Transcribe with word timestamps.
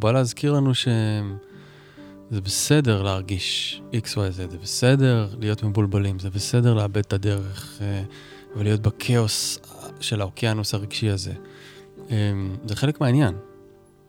הוא 0.00 0.02
בא 0.02 0.12
להזכיר 0.12 0.52
לנו 0.52 0.74
שזה 0.74 2.40
בסדר 2.42 3.02
להרגיש 3.02 3.82
XYZ, 3.92 4.30
זה 4.30 4.58
בסדר 4.62 5.28
להיות 5.40 5.62
מבולבלים, 5.62 6.18
זה 6.18 6.30
בסדר 6.30 6.74
לאבד 6.74 6.96
את 6.96 7.12
הדרך 7.12 7.78
אה, 7.80 8.02
ולהיות 8.56 8.80
בכאוס 8.80 9.58
של 10.00 10.20
האוקיינוס 10.20 10.74
הרגשי 10.74 11.10
הזה. 11.10 11.32
אה, 12.10 12.16
זה 12.66 12.76
חלק 12.76 13.00
מהעניין. 13.00 13.34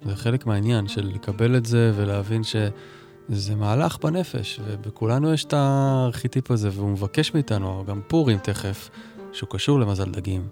זה 0.05 0.15
חלק 0.15 0.45
מהעניין 0.45 0.87
של 0.87 1.07
לקבל 1.07 1.57
את 1.57 1.65
זה 1.65 1.91
ולהבין 1.95 2.41
שזה 2.43 3.55
מהלך 3.55 3.97
בנפש, 4.03 4.59
ובכולנו 4.65 5.33
יש 5.33 5.43
את 5.43 5.53
הארכיטיפ 5.53 6.51
הזה, 6.51 6.69
והוא 6.73 6.89
מבקש 6.89 7.33
מאיתנו, 7.33 7.83
גם 7.87 8.01
פורים 8.07 8.37
תכף, 8.37 8.89
שהוא 9.33 9.49
קשור 9.49 9.79
למזל 9.79 10.11
דגים. 10.11 10.47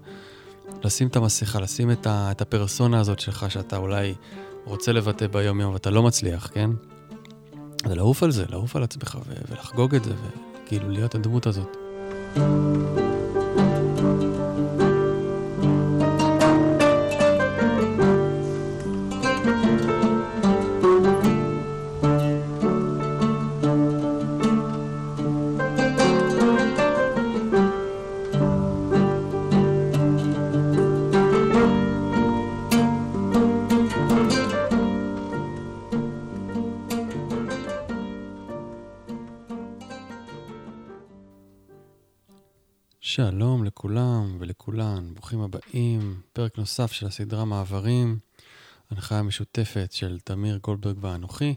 לשים 0.84 1.08
את 1.08 1.16
המסכה, 1.16 1.60
לשים 1.60 1.90
את, 1.90 2.06
ה, 2.06 2.30
את 2.30 2.40
הפרסונה 2.40 3.00
הזאת 3.00 3.20
שלך, 3.20 3.50
שאתה 3.50 3.76
אולי 3.76 4.14
רוצה 4.66 4.92
לבטא 4.92 5.26
ביום-יום 5.26 5.72
ואתה 5.72 5.90
לא 5.90 6.02
מצליח, 6.02 6.50
כן? 6.52 6.70
אז 7.84 7.92
לעוף 7.92 8.22
על 8.22 8.30
זה, 8.30 8.44
לעוף 8.48 8.76
על 8.76 8.82
עצמך 8.82 9.18
ולחגוג 9.50 9.94
את 9.94 10.04
זה, 10.04 10.12
וכאילו 10.64 10.88
להיות 10.88 11.14
הדמות 11.14 11.46
הזאת. 11.46 11.76
שלום 12.34 13.15
פרק 46.46 46.58
נוסף 46.58 46.92
של 46.92 47.06
הסדרה 47.06 47.44
מעברים, 47.44 48.18
הנחיה 48.90 49.22
משותפת 49.22 49.92
של 49.92 50.18
תמיר 50.24 50.58
גולדברג 50.62 50.96
ואנוכי. 51.00 51.54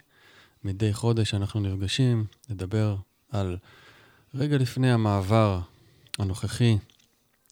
מדי 0.63 0.93
חודש 0.93 1.33
אנחנו 1.33 1.59
נפגשים 1.59 2.25
לדבר 2.49 2.95
על 3.31 3.57
רגע 4.35 4.57
לפני 4.57 4.91
המעבר 4.91 5.59
הנוכחי, 6.19 6.77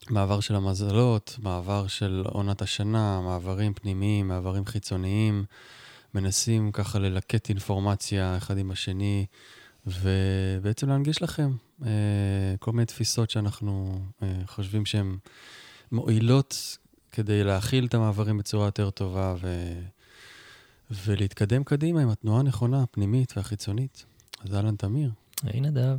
מעבר 0.10 0.40
של 0.40 0.56
המזלות, 0.56 1.36
מעבר 1.42 1.88
של 1.88 2.24
עונת 2.26 2.62
השנה, 2.62 3.22
מעברים 3.22 3.74
פנימיים, 3.74 4.28
מעברים 4.28 4.66
חיצוניים. 4.66 5.46
מנסים 6.14 6.72
ככה 6.72 7.00
ללקט 7.00 7.50
אינפורמציה 7.50 8.38
אחד 8.38 8.58
עם 8.58 8.72
השני. 8.72 9.26
ובעצם 9.86 10.90
להנגיש 10.90 11.22
לכם 11.22 11.52
אה, 11.86 11.90
כל 12.60 12.72
מיני 12.72 12.86
תפיסות 12.86 13.30
שאנחנו 13.30 14.02
אה, 14.24 14.28
חושבים 14.48 14.86
שהן 14.86 15.18
מועילות 15.92 16.78
כדי 17.18 17.44
להכיל 17.44 17.86
את 17.86 17.94
המעברים 17.94 18.38
בצורה 18.38 18.66
יותר 18.66 18.90
טובה 18.90 19.36
ו... 19.42 19.74
ולהתקדם 20.92 21.64
קדימה 21.64 22.02
עם 22.02 22.10
התנועה 22.10 22.40
הנכונה, 22.40 22.84
הפנימית 22.84 23.34
והחיצונית. 23.38 24.06
אז 24.44 24.56
אהלן 24.56 24.76
תמיר. 24.76 25.12
היי 25.44 25.62
נדב. 25.62 25.98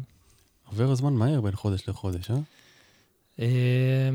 עובר 0.66 0.90
הזמן 0.90 1.12
מהר 1.12 1.40
בין 1.40 1.56
חודש 1.56 1.88
לחודש, 1.88 2.30
אה? 2.30 2.36
אה 3.40 4.10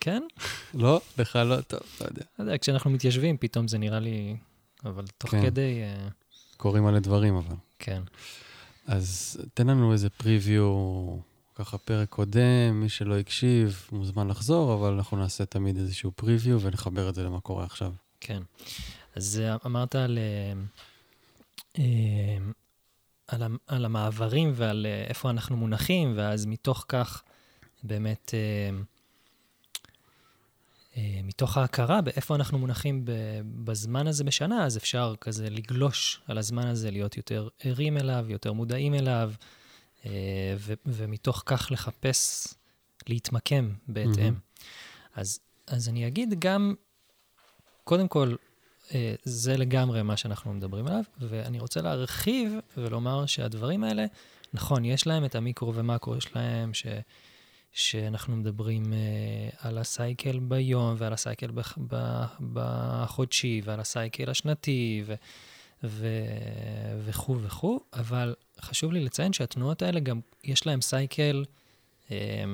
כן. 0.00 0.22
לא? 0.74 1.00
לך 1.18 1.36
לא 1.36 1.60
טוב, 1.60 1.80
לא 2.00 2.06
יודע. 2.06 2.22
לא 2.38 2.44
יודע, 2.44 2.58
כשאנחנו 2.58 2.90
מתיישבים, 2.90 3.36
פתאום 3.36 3.68
זה 3.68 3.78
נראה 3.78 4.00
לי... 4.00 4.36
אבל 4.84 5.04
תוך 5.18 5.30
כן. 5.30 5.42
כדי... 5.42 5.82
אה, 5.82 6.08
קורים 6.56 6.84
מלא 6.84 6.98
דברים, 6.98 7.36
אבל. 7.36 7.56
כן. 7.78 8.02
אז 8.86 9.40
תן 9.54 9.66
לנו 9.66 9.92
איזה 9.92 10.10
פריוויו, 10.10 10.72
ככה 11.64 11.78
פרק 11.78 12.08
קודם, 12.08 12.80
מי 12.80 12.88
שלא 12.88 13.18
הקשיב 13.18 13.88
מוזמן 13.92 14.28
לחזור, 14.28 14.74
אבל 14.74 14.92
אנחנו 14.92 15.16
נעשה 15.16 15.44
תמיד 15.44 15.76
איזשהו 15.76 16.12
פריוויו 16.12 16.60
ונחבר 16.60 17.08
את 17.08 17.14
זה 17.14 17.22
למה 17.22 17.40
קורה 17.40 17.64
עכשיו. 17.64 17.92
כן. 18.20 18.42
אז 19.16 19.42
אה, 19.44 19.56
אמרת 19.66 19.94
על, 19.94 20.18
אה, 20.18 20.52
אה, 21.78 22.38
על, 23.28 23.42
על 23.66 23.84
המעברים 23.84 24.52
ועל 24.54 24.86
איפה 25.08 25.30
אנחנו 25.30 25.56
מונחים, 25.56 26.12
ואז 26.16 26.46
מתוך 26.46 26.84
כך 26.88 27.22
באמת, 27.82 28.34
מתוך 31.24 31.56
ההכרה 31.56 32.00
באיפה 32.00 32.34
אנחנו 32.34 32.58
מונחים 32.58 33.04
בזמן 33.64 34.06
הזה 34.06 34.24
בשנה, 34.24 34.64
אז 34.64 34.76
אפשר 34.76 35.14
כזה 35.20 35.50
לגלוש 35.50 36.20
על 36.26 36.38
הזמן 36.38 36.66
הזה, 36.66 36.90
להיות 36.90 37.16
יותר 37.16 37.48
ערים 37.64 37.96
אליו, 37.96 38.26
יותר 38.28 38.52
מודעים 38.52 38.94
אליו, 38.94 39.32
ו- 40.56 40.72
ומתוך 40.86 41.42
כך 41.46 41.68
לחפש 41.70 42.54
להתמקם 43.08 43.72
בהתאם. 43.88 44.24
מהמם. 44.24 44.38
אז, 45.14 45.40
אז 45.66 45.88
אני 45.88 46.06
אגיד 46.06 46.40
גם, 46.40 46.74
קודם 47.84 48.08
כל, 48.08 48.34
אה, 48.94 49.14
זה 49.22 49.56
לגמרי 49.56 50.02
מה 50.02 50.16
שאנחנו 50.16 50.54
מדברים 50.54 50.86
עליו, 50.86 51.02
ואני 51.20 51.60
רוצה 51.60 51.80
להרחיב 51.80 52.52
ולומר 52.76 53.26
שהדברים 53.26 53.84
האלה, 53.84 54.04
נכון, 54.54 54.84
יש 54.84 55.06
להם 55.06 55.24
את 55.24 55.34
המיקרו 55.34 55.74
ומקרו, 55.74 56.16
יש 56.16 56.36
להם 56.36 56.74
ש, 56.74 56.86
שאנחנו 57.72 58.36
מדברים 58.36 58.92
אה, 58.92 58.98
על 59.58 59.78
הסייקל 59.78 60.38
ביום 60.38 60.94
ועל 60.98 61.12
הסייקל 61.12 61.50
בח, 61.50 61.78
בחודשי 62.52 63.60
ועל 63.64 63.80
הסייקל 63.80 64.30
השנתי 64.30 65.02
ו, 65.06 65.14
ו, 65.84 66.06
וכו' 67.04 67.42
וכו', 67.42 67.80
אבל 67.92 68.34
חשוב 68.60 68.92
לי 68.92 69.04
לציין 69.04 69.32
שהתנועות 69.32 69.82
האלה 69.82 70.00
גם, 70.00 70.20
יש 70.44 70.66
להם 70.66 70.80
סייקל 70.80 71.44
אה, 72.10 72.44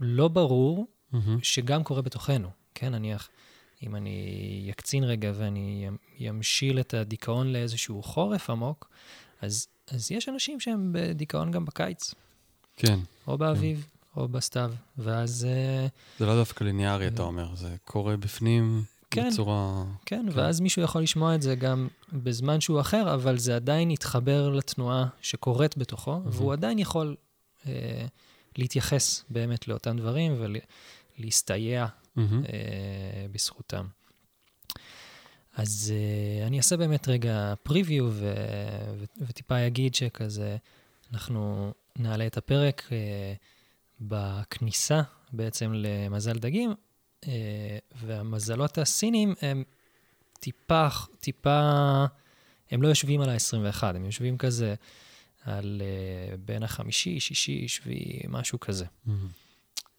לא 0.00 0.28
ברור, 0.28 0.86
מהמם. 1.12 1.38
שגם 1.42 1.84
קורה 1.84 2.02
בתוכנו, 2.02 2.50
כן? 2.74 2.94
נניח, 2.94 3.28
אם 3.82 3.96
אני 3.96 4.62
יקצין 4.66 5.04
רגע 5.04 5.32
ואני 5.34 5.88
ימשיל 6.18 6.80
את 6.80 6.94
הדיכאון 6.94 7.52
לאיזשהו 7.52 8.02
חורף 8.02 8.50
עמוק, 8.50 8.90
אז, 9.40 9.66
אז 9.90 10.12
יש 10.12 10.28
אנשים 10.28 10.60
שהם 10.60 10.90
בדיכאון 10.92 11.50
גם 11.50 11.64
בקיץ, 11.64 12.14
כן, 12.76 12.98
או 13.26 13.38
באביב, 13.38 13.86
או 14.16 14.28
בסתיו, 14.28 14.72
ואז, 14.98 15.44
אה, 15.44 15.86
זה 16.18 16.26
לא 16.26 16.34
דווקא 16.34 16.64
ליניארי, 16.64 17.06
אתה 17.06 17.22
אומר, 17.22 17.54
זה 17.54 17.76
קורה 17.84 18.16
בפנים 18.16 18.82
כן. 19.10 19.28
בצורה... 19.30 19.84
כן, 20.06 20.26
כן. 20.32 20.38
ואז 20.38 20.60
מישהו 20.60 20.82
יכול 20.82 21.02
לשמוע 21.02 21.34
את 21.34 21.42
זה 21.42 21.54
גם 21.54 21.88
בזמן 22.12 22.60
שהוא 22.60 22.80
אחר, 22.80 23.14
אבל 23.14 23.38
זה 23.38 23.56
עדיין 23.56 23.90
יתחבר 23.90 24.48
לתנועה 24.50 25.06
שקורית 25.20 25.78
בתוכו, 25.78 26.20
והוא 26.26 26.52
עדיין 26.52 26.78
יכול 26.78 27.16
אה, 27.66 28.06
להתייחס 28.58 29.24
באמת 29.30 29.68
לאותם 29.68 29.96
דברים 29.96 30.36
ולהסתייע 31.18 31.86
מהמם. 32.16 32.44
אה, 32.44 33.26
בזכותם. 33.32 33.86
אז 35.56 35.94
אה, 35.96 36.46
אני 36.46 36.58
אעשה 36.58 36.76
באמת 36.76 37.08
רגע 37.08 37.54
פריוויו 37.62 38.08
ו- 38.10 38.34
ו- 38.98 39.04
וטיפה 39.26 39.66
אגיד 39.66 39.94
שכזה, 39.94 40.56
אנחנו 41.12 41.72
נעלה 41.96 42.26
את 42.26 42.36
הפרק 42.36 42.88
אה, 42.92 43.34
בכניסה 44.00 45.00
בעצם 45.32 45.72
למזל 45.74 46.38
דגים, 46.38 46.74
והמזלות 47.94 48.78
הסינים 48.78 49.34
הם 49.42 49.64
טיפה, 50.40 50.88
טיפה, 51.20 52.04
הם 52.70 52.82
לא 52.82 52.88
יושבים 52.88 53.20
על 53.20 53.28
ה-21, 53.28 53.82
הם 53.82 54.04
יושבים 54.04 54.38
כזה 54.38 54.74
על 55.42 55.82
אה, 55.84 56.36
בין 56.36 56.62
החמישי, 56.62 57.20
שישי, 57.20 57.68
שביעי, 57.68 58.20
משהו 58.28 58.60
כזה. 58.60 58.84
מהמם. 59.06 59.28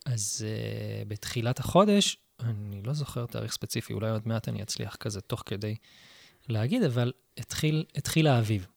אז 0.06 0.46
uh, 0.46 1.08
בתחילת 1.08 1.60
החודש, 1.60 2.18
אני 2.40 2.82
לא 2.84 2.94
זוכר 2.94 3.26
תאריך 3.26 3.54
ספציפי, 3.54 3.94
אולי 3.94 4.10
עוד 4.10 4.28
מעט 4.28 4.50
אני 4.50 4.64
אצליח 4.64 4.96
כזה 4.96 5.22
תוך 5.22 5.44
כדי 5.46 5.76
להגיד, 6.50 6.84
אבל 6.84 7.12
התחיל, 7.38 7.86
התחיל 7.96 8.28
האביב. 8.28 8.68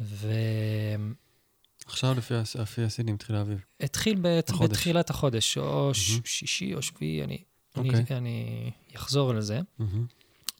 והתחיל 0.00 1.14
עכשיו 1.88 2.14
לפי 2.14 2.34
הס- 2.34 2.56
לפי 2.56 2.82
הסינים 2.82 3.14
התחיל 3.14 3.36
האביב. 3.36 3.58
בת, 4.22 4.50
החודש. 4.50 4.70
בתחילת 4.70 5.10
החודש, 5.10 5.58
או 5.58 5.94
ש- 5.94 6.10
מהמם. 6.10 6.22
שישי 6.24 6.74
או 6.74 6.82
שביעי, 6.82 7.24
אני, 7.24 7.38
אוקיי. 7.76 7.90
אני, 7.90 8.04
אני 8.16 8.70
אחזור 8.96 9.34
לזה. 9.34 9.60
מהמם. 9.78 10.06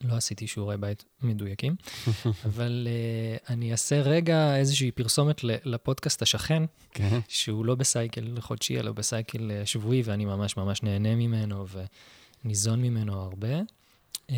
לא 0.04 0.14
עשיתי 0.14 0.46
שיעורי 0.46 0.76
בית 0.76 1.04
מדויקים, 1.22 1.76
אבל 2.44 2.88
uh, 2.88 3.50
אני 3.52 3.72
אעשה 3.72 4.00
רגע 4.00 4.56
איזושהי 4.56 4.90
פרסומת 4.90 5.40
לפודקאסט 5.44 6.22
השכן, 6.22 6.62
כן. 6.90 7.18
שהוא 7.28 7.64
לא 7.66 7.74
בסייקל 7.74 8.40
חודשי, 8.40 8.78
אלא 8.80 8.92
בסייקל 8.92 9.50
אה, 9.50 9.66
שבועי, 9.66 10.02
ואני 10.04 10.24
ממש 10.24 10.56
ממש 10.56 10.82
נהנה 10.82 11.14
ממנו 11.14 11.66
וניזון 12.44 12.82
ממנו 12.82 13.20
הרבה. 13.20 13.48
אה, 14.30 14.36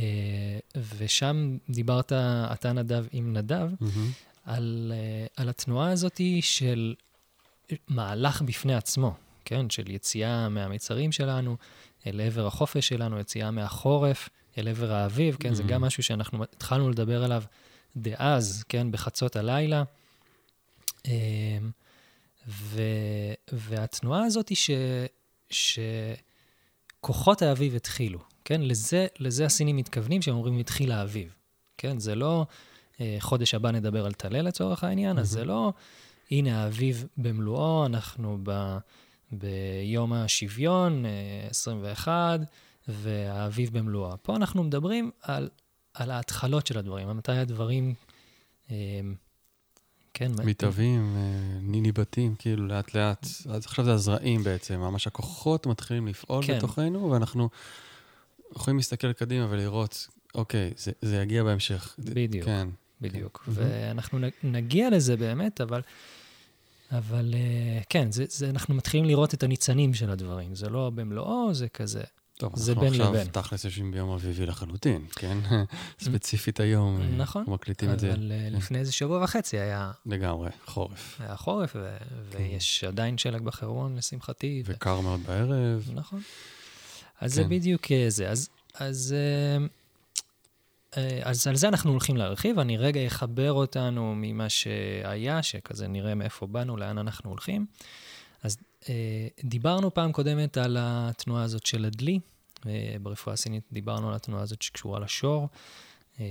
ושם 0.98 1.56
דיברת, 1.70 2.12
אתה 2.52 2.72
נדב 2.72 3.04
עם 3.12 3.32
נדב, 3.36 3.68
מהמם. 3.80 4.10
על, 4.44 4.92
אה, 4.94 5.26
על 5.36 5.48
התנועה 5.48 5.90
הזאת 5.90 6.20
של 6.40 6.94
מהלך 7.88 8.42
בפני 8.42 8.74
עצמו, 8.74 9.14
כן? 9.44 9.70
של 9.70 9.90
יציאה 9.90 10.48
מהמצרים 10.48 11.12
שלנו 11.12 11.56
אל 12.06 12.20
עבר 12.20 12.46
החופש 12.46 12.88
שלנו, 12.88 13.18
יציאה 13.18 13.50
מהחורף 13.50 14.28
אל 14.58 14.68
עבר 14.68 14.92
האביב, 14.92 15.36
כן? 15.40 15.54
זה 15.54 15.62
Mhm. 15.62 15.66
גם 15.66 15.80
משהו 15.80 16.02
שאנחנו 16.02 16.42
התחלנו 16.42 16.90
לדבר 16.90 17.24
עליו 17.24 17.42
דאז, 17.96 18.64
כן? 18.68 18.90
בחצות 18.90 19.36
הלילה. 19.36 19.82
אמ, 21.06 21.12
ו, 22.48 22.82
והתנועה 23.52 24.24
הזאת 24.24 24.48
היא 24.48 24.56
ש, 24.56 24.70
שכוחות 27.00 27.42
האביב 27.42 27.74
התחילו, 27.74 28.18
כן? 28.44 28.60
לזה, 28.62 29.06
לזה 29.18 29.44
הסינים 29.46 29.76
מתכוונים 29.76 30.20
כשהם 30.20 30.34
אומרים 30.34 30.58
התחיל 30.58 30.92
האביב, 30.92 31.34
כן? 31.78 31.98
זה 31.98 32.14
לא 32.14 32.40
אה, 32.40 32.44
חודש 33.18 33.54
הבא 33.54 33.70
נדבר 33.70 34.06
על 34.06 34.12
טלה 34.12 34.42
לצורך 34.42 34.84
העניין, 34.84 35.18
אז 35.18 35.30
זה 35.30 35.44
לא, 35.44 35.72
הנה 36.30 36.62
האביב 36.62 37.06
במלואו, 37.16 37.86
אנחנו 37.86 38.38
ב, 38.42 38.78
ביום 39.32 40.12
השוויון, 40.12 41.06
אה, 41.06 41.46
21, 41.50 42.40
והאביב 42.88 43.78
במלואו. 43.78 44.16
פה 44.22 44.36
אנחנו 44.36 44.64
מדברים 44.64 45.10
על, 45.22 45.48
על 45.94 46.10
ההתחלות 46.10 46.66
של 46.66 46.78
הדברים, 46.78 47.16
מתי 47.16 47.32
הדברים, 47.32 47.94
אה, 48.70 49.00
כן, 50.14 50.32
מתהווים, 50.44 51.16
אה, 51.16 51.58
ניבטים, 51.62 52.34
כאילו 52.38 52.66
לאט 52.66 52.94
לאט. 52.94 53.26
אז 53.50 53.66
עכשיו 53.66 53.84
זה 53.84 53.92
הזרעים 53.92 54.44
בעצם, 54.44 54.80
ממש 54.80 55.06
הכוחות 55.06 55.66
מתחילים 55.66 56.06
לפעול 56.06 56.46
כן. 56.46 56.58
בתוכנו, 56.58 57.10
ואנחנו 57.10 57.48
יכולים 58.56 58.76
להסתכל 58.76 59.12
קדימה 59.12 59.46
ולראות, 59.50 60.08
אוקיי, 60.34 60.72
זה, 60.76 60.92
זה 61.02 61.16
יגיע 61.16 61.44
בהמשך. 61.44 61.94
בדיוק. 61.98 62.44
כן. 62.44 62.68
בדיוק. 63.00 63.42
כן. 63.46 63.52
ואנחנו 63.54 64.18
נגיע 64.42 64.90
לזה 64.90 65.16
באמת, 65.16 65.60
אבל, 65.60 65.80
אבל 66.92 67.34
אה, 67.34 67.80
כן, 67.88 68.12
זה, 68.12 68.24
זה, 68.28 68.50
אנחנו 68.50 68.74
מתחילים 68.74 69.06
לראות 69.06 69.34
את 69.34 69.42
הניצנים 69.42 69.94
של 69.94 70.10
הדברים. 70.10 70.54
זה 70.54 70.68
לא 70.68 70.90
במלואו, 70.94 71.54
זה 71.54 71.68
כזה. 71.68 72.02
טוב, 72.38 72.52
זה 72.56 72.72
אנחנו 72.72 72.84
בין 72.84 72.92
עכשיו 72.92 73.14
לבין. 73.14 73.26
תכלס 73.26 73.64
יושבים 73.64 73.90
ביום 73.90 74.10
אביבי 74.10 74.46
לחלוטין, 74.46 75.06
כן? 75.16 75.38
ספציפית 76.04 76.60
היום. 76.60 77.00
אה, 77.00 77.06
נכון. 77.16 77.40
אנחנו 77.40 77.54
מקליטים 77.54 77.90
את 77.90 78.00
זה 78.00 78.12
אבל 78.12 78.32
אה, 78.32 78.48
לפני 78.50 78.78
איזה 78.78 78.92
שבוע 78.92 79.24
וחצי 79.24 79.58
היה, 79.58 79.90
לגמרי, 80.06 80.50
חורף. 80.66 81.20
היה 81.20 81.36
חורף, 81.36 81.72
ו, 81.76 81.96
ויש 82.30 82.84
עדיין 82.84 83.18
שלג 83.18 83.42
בחרמון, 83.42 83.96
לשמחתי. 83.96 84.62
ו- 84.66 84.72
וקר 84.74 85.00
מאוד 85.00 85.20
בערב. 85.26 85.90
נכון. 85.94 86.20
אז 87.20 87.34
זה 87.34 87.42
כן. 87.42 87.48
בדיוק 87.48 87.92
אה, 87.92 88.04
זה. 88.08 88.30
אז, 88.30 88.48
אז, 88.74 89.14
אז 91.22 91.46
על 91.46 91.56
זה 91.56 91.68
אנחנו 91.68 91.90
הולכים 91.90 92.16
להרחיב. 92.16 92.58
אני 92.58 92.76
רגע 92.76 93.06
אחבר 93.06 93.52
אותנו 93.52 94.14
ממה 94.16 94.48
שהיה, 94.48 95.42
שכזה 95.42 95.88
נראה 95.88 96.14
מאיפה 96.14 96.46
באנו, 96.46 96.76
לאן 96.76 96.98
אנחנו 96.98 97.30
הולכים. 97.30 97.66
אז 98.42 98.56
אה, 98.88 99.28
דיברנו 99.44 99.94
פעם 99.94 100.12
קודמת 100.12 100.56
על 100.56 100.76
התנועה 100.80 101.42
הזאת 101.42 101.66
של 101.66 101.84
הדלי. 101.84 102.18
אה, 102.66 102.96
ברפואה 103.02 103.34
הסינית 103.34 103.64
דיברנו 103.72 104.08
על 104.08 104.14
התנועה 104.14 104.42
הזאת 104.42 104.62
שקשורה 104.62 105.00
לשור. 105.00 105.48
אה, 106.20 106.24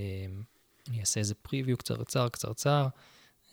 אני 0.90 1.00
אעשה 1.00 1.20
איזה 1.20 1.36
פריוויו 1.36 1.78
קצרצר, 1.78 2.30
קצרצר. 2.30 2.88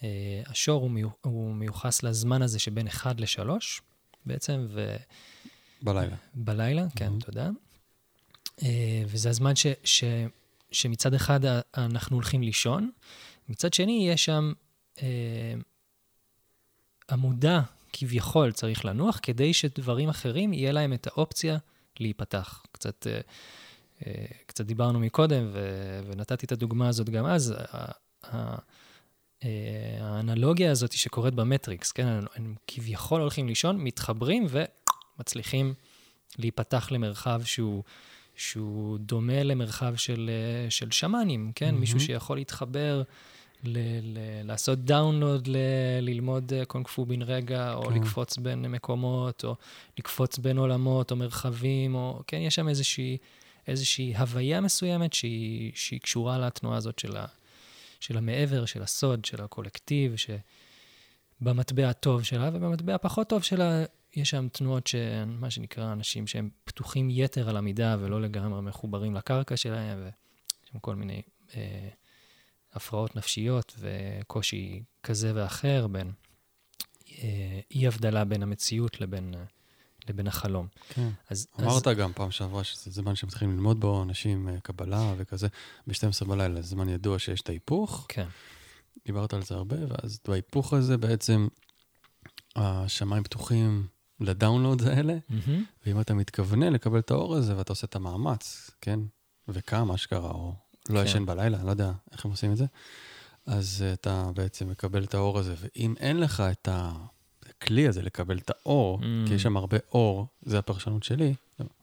אה, 0.03 0.43
השור 0.47 0.82
הוא, 0.82 0.91
מיוח, 0.91 1.12
הוא 1.25 1.55
מיוחס 1.55 2.03
לזמן 2.03 2.43
הזה 2.43 2.58
שבין 2.58 2.87
1 2.87 3.20
ל-3 3.20 3.49
בעצם, 4.26 4.67
ו... 4.70 4.97
בלילה. 5.82 6.17
בלילה, 6.35 6.87
כן, 6.97 7.12
Mhm. 7.20 7.25
תודה. 7.25 7.49
אה, 8.62 9.03
וזה 9.06 9.31
הזמן 9.31 9.56
ש, 9.56 9.67
ש, 9.85 10.05
שמצד 10.72 11.14
אחד 11.14 11.40
אנחנו 11.76 12.16
הולכים 12.16 12.42
לישון, 12.42 12.90
מצד 13.48 13.74
שני 13.74 14.08
יש 14.10 14.24
שם 14.24 14.52
אה, 15.02 15.54
עמודה 17.10 17.62
כביכול 17.92 18.52
צריך 18.52 18.84
לנוח, 18.84 19.20
כדי 19.22 19.54
שדברים 19.54 20.08
אחרים 20.08 20.52
יהיה 20.52 20.72
להם 20.72 20.92
את 20.92 21.06
האופציה 21.06 21.58
להיפתח. 22.00 22.62
קצת, 22.72 23.06
אה, 23.06 23.20
אה, 24.06 24.26
קצת 24.46 24.64
דיברנו 24.64 25.00
מקודם, 25.00 25.50
ו, 25.52 25.60
ונתתי 26.06 26.46
את 26.46 26.52
הדוגמה 26.52 26.88
הזאת 26.88 27.10
גם 27.10 27.26
אז. 27.26 27.54
אה, 29.44 29.98
האנלוגיה 30.00 30.70
הזאת 30.70 30.92
שקורית 30.92 31.34
במטריקס, 31.34 31.92
כן? 31.92 32.06
הם 32.34 32.54
כביכול 32.66 33.20
הולכים 33.20 33.48
לישון, 33.48 33.76
מתחברים 33.76 34.46
ומצליחים 35.19 35.74
להיפתח 36.38 36.88
למרחב 36.90 37.42
שהוא, 37.44 37.82
שהוא 38.36 38.98
דומה 38.98 39.42
למרחב 39.42 39.94
של, 39.96 40.30
אה, 40.32 40.70
של 40.70 40.90
שמאנים, 40.90 41.52
כן? 41.54 41.74
Mm-hmm. 41.74 41.78
מישהו 41.78 42.00
שיכול 42.00 42.36
להתחבר, 42.36 43.02
ל, 43.64 43.78
ל, 44.02 44.18
לעשות 44.44 44.78
דאונלוד, 44.78 45.48
ל, 45.48 45.56
ללמוד 46.00 46.52
אה, 46.52 46.64
קונג 46.64 46.88
פו 46.88 47.06
בן 47.06 47.22
רגע, 47.22 47.74
או 47.74 47.82
כן. 47.82 47.94
לקפוץ 47.94 48.36
בין 48.36 48.62
מקומות, 48.62 49.44
או 49.44 49.54
לקפוץ 49.98 50.38
בין 50.38 50.58
עולמות, 50.58 51.10
או 51.10 51.16
מרחבים, 51.16 51.94
או... 51.94 52.22
כן, 52.26 52.36
יש 52.36 52.54
שם 52.54 52.68
איזושהי, 52.68 53.16
איזושהי 53.68 54.16
הוויה 54.16 54.60
מסוימת 54.60 55.12
שהיא, 55.12 55.72
שהיא 55.74 56.00
קשורה 56.00 56.38
לתנועה 56.38 56.76
הזאת 56.76 56.98
של, 56.98 57.16
ה, 57.16 57.26
של 58.00 58.18
המעבר, 58.18 58.64
של 58.64 58.82
הסוד, 58.82 59.24
של 59.24 59.42
הקולקטיב, 59.42 60.14
שבמטבע 61.40 61.88
הטוב 61.88 62.22
שלה, 62.22 62.50
ובמטבע 62.52 62.94
הפחות 62.94 63.28
טוב 63.28 63.42
שלה, 63.42 63.84
יש 64.16 64.30
שם 64.30 64.48
תנועות 64.48 64.86
שהן, 64.86 65.36
מה 65.40 65.50
שנקרא, 65.50 65.92
אנשים 65.92 66.26
שהם 66.26 66.50
פתוחים 66.64 67.08
יתר 67.10 67.48
על 67.48 67.56
המידה 67.56 67.96
ולא 68.00 68.20
לגמרי 68.20 68.62
מחוברים 68.62 69.14
לקרקע 69.14 69.56
שלהם, 69.56 69.98
ויש 69.98 70.70
שם 70.72 70.78
כל 70.78 70.94
מיני 70.94 71.22
אה, 71.56 71.88
הפרעות 72.72 73.16
נפשיות 73.16 73.74
וקושי 73.78 74.82
כזה 75.02 75.32
ואחר 75.34 75.86
בין 75.86 76.12
אה, 77.10 77.60
אי 77.70 77.86
הבדלה 77.86 78.24
בין 78.24 78.42
המציאות 78.42 79.00
לבין, 79.00 79.34
אה, 79.34 79.44
לבין 80.08 80.26
החלום. 80.26 80.66
כן. 80.88 81.08
אז, 81.30 81.46
אמרת 81.60 81.88
גם 81.88 82.12
פעם 82.12 82.30
שעברה 82.30 82.64
שזה 82.64 82.90
זמן 82.90 83.16
שמתחילים 83.16 83.54
ללמוד 83.54 83.80
בו, 83.80 84.02
אנשים 84.02 84.48
אה, 84.48 84.60
קבלה 84.60 85.14
וכזה, 85.16 85.48
ב-12 85.86 86.24
בלילה, 86.24 86.62
זה 86.62 86.69
זמן 86.69 86.88
ידוע 86.88 87.19
שיש 87.19 87.40
את 87.40 87.48
ההיפוך, 87.48 88.00
אז, 88.00 88.06
כן, 88.08 88.26
דיברת 89.06 89.34
על 89.34 89.42
זה 89.42 89.54
הרבה, 89.54 89.76
ואז 89.88 90.19
בהיפוך 90.28 90.72
הזה 90.72 90.96
בעצם 90.96 91.48
השמיים 92.56 93.22
פתוחים 93.22 93.86
לדאונלוד 94.20 94.82
האלה, 94.82 95.16
מהמם, 95.28 95.64
ואם 95.86 96.00
אתה 96.00 96.14
מתכוונה 96.14 96.70
לקבל 96.70 96.98
את 96.98 97.10
האור 97.10 97.34
הזה 97.36 97.56
ואתה 97.56 97.72
עושה 97.72 97.86
את 97.86 97.96
המאמץ, 97.96 98.70
כן? 98.80 99.00
וקם, 99.48 99.90
אשכרה, 99.90 100.30
או 100.30 100.54
לא 100.88 101.00
כן. 101.00 101.06
ישן 101.06 101.26
בלילה, 101.26 101.56
אני 101.58 101.66
לא 101.66 101.70
יודע 101.70 101.92
איך 102.12 102.24
הם 102.24 102.30
עושים 102.30 102.52
את 102.52 102.56
זה, 102.56 102.64
אז 103.46 103.84
אתה 103.92 104.30
בעצם 104.34 104.68
מקבל 104.70 105.04
את 105.04 105.14
האור 105.14 105.38
הזה, 105.38 105.54
ואם 105.58 105.94
אין 106.00 106.20
לך 106.20 106.40
את 106.40 106.68
הכלי 106.72 107.88
הזה 107.88 108.02
לקבל 108.02 108.38
את 108.38 108.50
האור, 108.50 109.00
Mm. 109.00 109.04
כי 109.28 109.34
יש 109.34 109.42
שם 109.42 109.56
הרבה 109.56 109.76
אור, 109.92 110.26
זה 110.42 110.58
הפרשנות 110.58 111.02
שלי, 111.02 111.34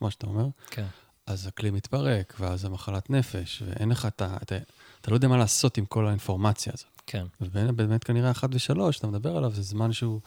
מה 0.01 0.11
שאתה 0.11 0.27
אומר, 0.27 0.45
כן, 0.69 0.85
אז 1.27 1.47
הכלי 1.47 1.71
מתפרק, 1.71 2.33
ואז 2.39 2.65
המחלת 2.65 3.09
נפש, 3.09 3.63
ואין 3.65 3.89
לך 3.89 4.05
את 4.05 4.21
ה... 4.21 4.37
אתה, 4.41 4.57
אתה 5.01 5.11
לא 5.11 5.15
יודע 5.15 5.27
מה 5.27 5.37
לעשות 5.37 5.77
עם 5.77 5.85
כל 5.85 6.07
האינפורמציה 6.07 6.73
הזאת. 6.75 7.01
כן, 7.05 7.25
ובאמת 7.41 8.03
כנראה 8.03 8.31
אחת 8.31 8.49
ושלוש, 8.53 8.99
אתה 8.99 9.07
מדבר 9.07 9.37
עליו, 9.37 9.51
זה 9.51 9.61
זמן 9.61 9.93
שהוא 9.93 10.21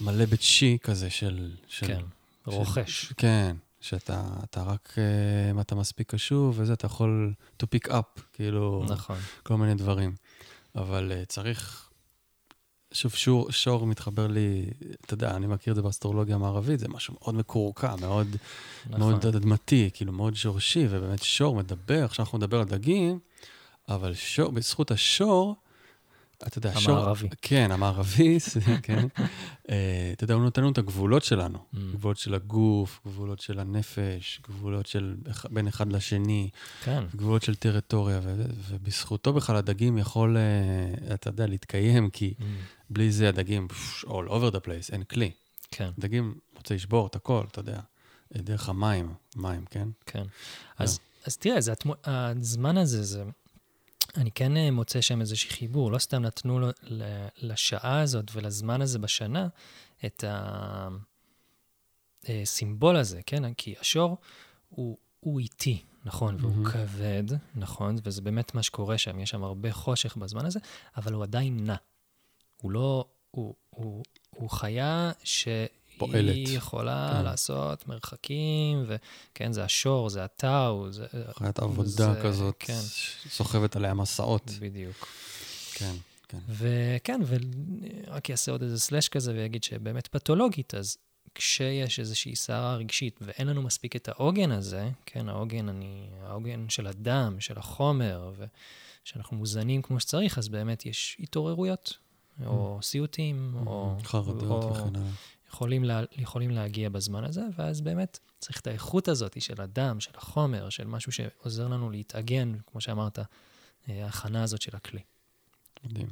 מלא 0.00 0.24
בצ'י 0.24 0.78
כזה 0.82 1.10
של... 1.10 1.50
של 1.68 1.86
כן, 1.86 2.00
רוכש. 2.46 3.12
כן, 3.16 3.56
שאתה 3.80 4.22
אתה 4.44 4.62
רק, 4.62 4.94
אה, 4.98 5.50
אם 5.50 5.60
אתה 5.60 5.74
מספיק 5.74 6.14
קשוב 6.14 6.54
וזה, 6.58 6.72
אתה 6.72 6.86
יכול 6.86 7.32
to 7.62 7.66
pick 7.66 7.88
up, 7.90 8.20
כאילו, 8.32 8.84
נכון, 8.88 9.16
כל 9.42 9.56
מיני 9.56 9.74
דברים. 9.74 10.14
אבל 10.74 11.12
uh, 11.12 11.26
צריך, 11.26 11.90
שוב, 12.92 13.12
שור, 13.12 13.52
שור 13.52 13.86
מתחבר 13.86 14.26
לי, 14.26 14.70
אתה 15.04 15.14
יודע, 15.14 15.36
אני 15.36 15.46
מכיר 15.46 15.70
את 15.70 15.76
זה 15.76 15.82
באסטרולוגיה 15.82 16.34
המערבית, 16.34 16.80
זה 16.80 16.88
משהו 16.88 17.14
מאוד 17.20 17.34
מקורקע, 17.34 17.94
מאוד, 18.00 18.36
נכון. 18.86 19.00
מאוד 19.00 19.26
אדמתי, 19.26 19.90
כאילו 19.94 20.12
מאוד 20.12 20.36
שורשי, 20.36 20.86
ובאמת 20.90 21.22
שור 21.22 21.56
מדבר, 21.56 22.04
עכשיו 22.04 22.24
אנחנו 22.24 22.38
נדבר 22.38 22.60
על 22.60 22.64
דגים, 22.64 23.18
אבל 23.88 24.14
שור, 24.14 24.50
בזכות 24.52 24.90
השור, 24.90 25.56
אתה 26.46 26.58
יודע, 26.58 26.80
שור... 26.80 26.98
המערבי. 26.98 27.28
כן, 27.42 27.70
המערבי, 27.70 28.38
כן. 28.82 29.06
אה, 29.70 30.10
אתה 30.12 30.24
יודע, 30.24 30.34
הוא 30.34 30.42
נותן 30.42 30.62
לנו 30.62 30.70
את 30.70 30.78
הגבולות 30.78 31.24
שלנו. 31.24 31.58
Mm. 31.58 31.78
גבולות 31.92 32.16
של 32.16 32.34
הגוף, 32.34 33.00
גבולות 33.06 33.40
של 33.40 33.58
הנפש, 33.58 34.40
גבולות 34.48 34.86
של 34.86 35.16
בין 35.50 35.68
אחד 35.68 35.92
לשני, 35.92 36.50
כן, 36.84 37.04
גבולות 37.16 37.42
של 37.42 37.54
טריטוריה, 37.54 38.20
ו- 38.22 38.44
ובזכותו 38.68 39.32
בכלל 39.32 39.56
הדגים 39.56 39.98
יכול, 39.98 40.36
אה, 40.36 41.14
אתה 41.14 41.28
יודע, 41.28 41.46
להתקיים, 41.46 42.10
כי 42.10 42.34
Mm, 42.38 42.42
בלי 42.90 43.12
זה 43.12 43.28
הדגים 43.28 43.68
all 44.04 44.28
over 44.28 44.54
the 44.54 44.66
place, 44.66 44.92
אין 44.92 45.02
כלי. 45.02 45.30
כן, 45.70 45.90
דגים 45.98 46.34
רוצה 46.56 46.74
לשבור 46.74 47.06
את 47.06 47.16
הכל, 47.16 47.44
אתה 47.50 47.60
יודע, 47.60 47.80
דרך 48.32 48.68
המים, 48.68 49.14
מים, 49.36 49.64
כן? 49.70 49.88
כן. 50.06 50.24
אז, 50.78 51.00
אז 51.26 51.36
תראה, 51.36 51.60
זה. 51.60 51.72
הזמן 52.04 52.76
הזה, 52.76 53.02
זה... 53.04 53.24
אני 54.16 54.30
כן 54.30 54.56
אה, 54.56 54.70
מוצא 54.70 55.00
שם 55.00 55.20
איזשהו 55.20 55.50
חיבור, 55.50 55.92
לא 55.92 55.98
סתם 55.98 56.22
נתנו 56.22 56.58
לו, 56.60 56.68
לשעה 57.42 58.00
הזאת 58.00 58.24
ולזמן 58.32 58.82
הזה 58.82 58.98
בשנה 58.98 59.48
את 60.04 60.24
הסימבול 62.28 62.96
הזה, 62.96 63.20
כן? 63.26 63.54
כי 63.54 63.74
השור 63.80 64.16
הוא, 64.68 64.98
הוא 65.20 65.40
איטי, 65.40 65.82
נכון, 66.04 66.36
והוא 66.40 66.52
מהמם. 66.52 66.70
כבד, 66.70 67.24
נכון, 67.54 67.96
וזה 68.04 68.22
באמת 68.22 68.54
מה 68.54 68.62
שקורה 68.62 68.98
שם, 68.98 69.20
יש 69.20 69.30
שם 69.30 69.44
הרבה 69.44 69.72
חושך 69.72 70.16
בזמן 70.16 70.46
הזה, 70.46 70.60
אבל 70.96 71.12
הוא 71.12 71.22
עדיין 71.22 71.64
נע. 71.64 71.76
הוא 72.62 72.70
לא, 72.70 73.04
הוא, 73.30 73.54
הוא, 73.70 74.04
הוא 74.30 74.50
חיה 74.50 75.12
פועלת. 75.98 76.34
היא 76.34 76.56
יכולה 76.56 77.14
כן. 77.18 77.24
לעשות 77.24 77.88
מרחקים, 77.88 78.84
וכן, 78.86 79.52
זה 79.52 79.64
השור, 79.64 80.10
זה 80.10 80.24
הטאו, 80.24 80.92
זה... 80.92 81.06
חיית 81.34 81.58
עבודה 81.58 81.88
זה- 82.14 82.20
כזאת, 82.22 82.54
כן. 82.58 82.80
סוחבת 83.28 83.76
עליה 83.76 83.94
מסעות. 83.94 84.50
בדיוק. 84.60 85.08
כן, 85.74 85.94
כן. 86.28 86.38
וכן, 86.48 87.20
ורק 87.26 88.28
יעשה 88.28 88.52
עוד 88.52 88.62
איזה 88.62 88.78
סלאש 88.78 89.08
כזה 89.08 89.32
ויגיד 89.32 89.64
שבאמת 89.64 90.06
פתולוגית, 90.06 90.74
אז 90.74 90.96
כשיש 91.34 92.00
איזושהי 92.00 92.36
סערה 92.36 92.76
רגשית 92.76 93.18
ואין 93.22 93.46
לנו 93.48 93.62
מספיק 93.62 93.96
את 93.96 94.08
העוגן 94.08 94.50
הזה, 94.50 94.90
כן, 95.06 95.28
העוגן, 95.28 95.68
אני, 95.68 96.06
העוגן 96.22 96.68
של 96.68 96.86
הדם, 96.86 97.36
של 97.40 97.58
החומר, 97.58 98.32
ושאנחנו 99.04 99.36
מוזנים 99.36 99.82
כמו 99.82 100.00
שצריך, 100.00 100.38
אז 100.38 100.48
באמת 100.48 100.86
יש 100.86 101.16
התעוררויות, 101.20 101.96
או 102.46 102.78
סיוטים, 102.82 103.54
או... 103.66 103.96
חרדות 104.04 104.64
וכן 104.64 104.96
הלאה. 104.96 105.08
יכולים, 105.48 105.84
לה, 105.84 106.02
יכולים 106.12 106.50
להגיע 106.50 106.88
בזמן 106.88 107.24
הזה, 107.24 107.42
ואז 107.56 107.80
באמת 107.80 108.18
צריך 108.38 108.60
את 108.60 108.66
האיכות 108.66 109.08
הזאת 109.08 109.42
של 109.42 109.60
הדם, 109.60 110.00
של 110.00 110.10
החומר, 110.14 110.68
של 110.68 110.86
משהו 110.86 111.12
שעוזר 111.12 111.68
לנו 111.68 111.90
להתאגן, 111.90 112.56
כמו 112.66 112.80
שאמרת, 112.80 113.18
אה, 113.88 114.04
ההכנה 114.04 114.42
הזאת 114.42 114.62
של 114.62 114.76
הכלי. 114.76 115.00
מדהים. 115.84 116.08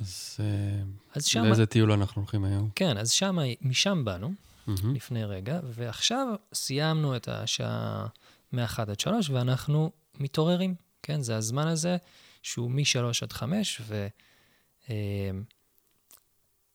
אז 0.00 0.36
אה, 0.40 0.82
אז 1.14 1.24
שם, 1.24 1.44
לאיזה 1.44 1.66
טיול 1.66 1.92
אנחנו 1.92 2.22
הולכים 2.22 2.44
היום? 2.44 2.70
כן, 2.74 2.98
אז 2.98 3.10
שם, 3.10 3.38
משם 3.60 4.04
באנו, 4.04 4.32
מהמם. 4.66 4.94
לפני 4.94 5.24
רגע, 5.24 5.60
ועכשיו 5.64 6.34
סיימנו 6.54 7.16
את 7.16 7.28
השעה 7.28 8.06
מ-1 8.52 8.82
עד 8.82 9.00
3, 9.00 9.30
ואנחנו 9.30 9.90
מתעוררים, 10.20 10.74
כן? 11.02 11.22
זה 11.22 11.36
הזמן 11.36 11.66
הזה 11.66 11.96
שהוא 12.42 12.70
מ-3 12.70 13.22
עד 13.22 13.32
5, 13.32 13.80
ו... 13.86 14.06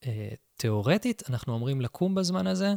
אה, 0.05 0.29
תיאורטית, 0.57 1.23
אנחנו 1.29 1.55
אמורים 1.55 1.81
לקום 1.81 2.15
בזמן 2.15 2.47
הזה. 2.47 2.73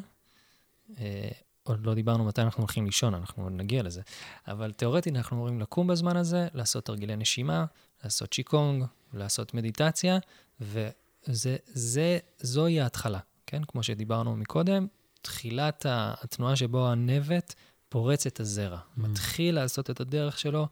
אה, 0.99 1.29
עוד 1.63 1.87
לא 1.87 1.95
דיברנו 1.95 2.25
מתי 2.25 2.43
אנחנו 2.43 2.63
הולכים 2.63 2.87
לישון, 2.87 3.15
אנחנו 3.15 3.43
עוד 3.43 3.53
נגיע 3.53 3.83
לזה. 3.83 4.03
אבל 4.49 4.73
תיאורטית 4.73 5.17
אנחנו 5.17 5.37
אמורים 5.37 5.61
לקום 5.61 5.87
בזמן 5.87 6.17
הזה, 6.17 6.49
לעשות 6.55 6.85
תרגילי 6.85 7.17
נשימה, 7.17 7.65
לעשות 8.05 8.35
צ'יקונג, 8.35 8.85
לעשות 9.15 9.55
מדיטציה, 9.55 10.19
וזה, 10.61 11.57
זה, 11.67 12.19
זוהי 12.39 12.81
ההתחלה, 12.81 13.19
כן? 13.47 13.63
כמו 13.65 13.83
שדיברנו 13.83 14.37
מקודם, 14.37 14.87
תחילת 15.23 15.87
התנועה 15.89 16.57
שבו 16.57 16.89
הנבט 16.89 17.55
פורץ 17.89 18.27
את 18.27 18.41
הזרע. 18.41 18.79
Mm. 18.79 19.01
מתחיל 19.01 19.55
לעשות 19.55 19.91
את 19.91 20.01
הדרך 20.01 20.39
שלו, 20.39 20.69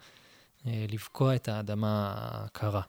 אה, 0.66 0.86
לבקוע 0.88 1.34
את 1.34 1.48
האדמה 1.48 2.12
הקרה. 2.16 2.82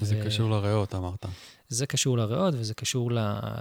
זה 0.00 0.20
ו- 0.20 0.26
קשור 0.26 0.50
לריאות, 0.50 0.94
אמרת. 0.94 1.26
זה 1.68 1.86
קשור 1.86 2.18
לריאות 2.18 2.54
וזה 2.58 2.74
קשור 2.74 3.10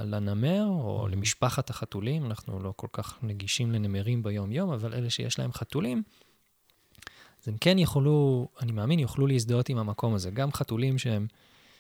לנמר 0.03 0.65
או 0.69 1.05
Mhm. 1.07 1.11
למשפחת 1.11 1.69
החתולים. 1.69 2.25
אנחנו 2.25 2.59
לא 2.59 2.73
כל 2.75 2.87
כך 2.91 3.17
נגישים 3.23 3.71
לנמרים 3.71 4.23
ביום-יום, 4.23 4.69
אבל 4.71 4.93
אלה 4.93 5.09
שיש 5.09 5.39
להם 5.39 5.53
חתולים, 5.53 6.03
אז 7.43 7.47
הם 7.47 7.57
כן 7.61 7.77
יוכלו, 7.79 8.47
אני 8.61 8.71
מאמין, 8.71 8.99
יוכלו 8.99 9.27
להזדהות 9.27 9.69
עם 9.69 9.77
המקום 9.77 10.13
הזה. 10.13 10.31
גם 10.31 10.51
חתולים 10.53 10.97
שהם, 10.97 11.27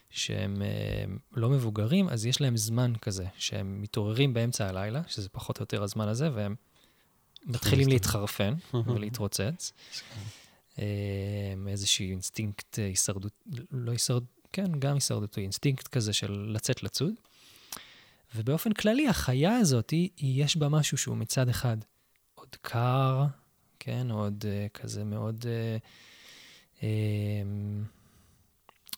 שהם 0.09 0.61
אה, 0.61 1.05
לא 1.35 1.49
מבוגרים, 1.49 2.09
אז 2.09 2.25
יש 2.25 2.41
להם 2.41 2.57
זמן 2.57 2.93
כזה, 3.01 3.25
שהם 3.37 3.81
מתעוררים 3.81 4.33
באמצע 4.33 4.67
הלילה, 4.69 5.01
שזה 5.07 5.29
פחות 5.29 5.59
או 5.59 5.63
יותר 5.63 5.83
הזמן 5.83 6.07
הזה, 6.07 6.29
והם 6.33 6.55
מתחילים. 7.45 7.87
להתחרפן 7.87 8.53
ולהתרוצץ. 8.73 9.71
אה, 10.79 10.85
איזשהו 11.67 12.05
אינסטינקט 12.05 12.79
אה, 12.79 12.85
הישרדות, 12.85 13.31
לא 13.71 13.91
הישרד, 13.91 14.23
כן, 14.55 14.79
גם 14.79 14.93
הישרדותי, 14.93 15.41
אינסטינקט 15.41 15.87
כזה 15.87 16.13
של 16.13 16.31
לצאת 16.53 16.83
לצוד. 16.83 17.13
ובאופן 18.35 18.73
כללי, 18.73 19.07
החיה 19.07 19.57
הזאת, 19.57 19.89
היא, 19.89 20.09
יש 20.17 20.57
בה 20.57 20.69
משהו 20.69 20.97
שהוא 20.97 21.17
מצד 21.17 21.49
אחד 21.49 21.77
עוד 22.35 22.55
קר, 22.61 23.23
כן, 23.79 24.07
עוד 24.11 24.45
אה, 24.45 24.69
כזה 24.77 25.03
מאוד 25.03 25.45
אה, 25.45 26.79
אמ, 26.79 26.83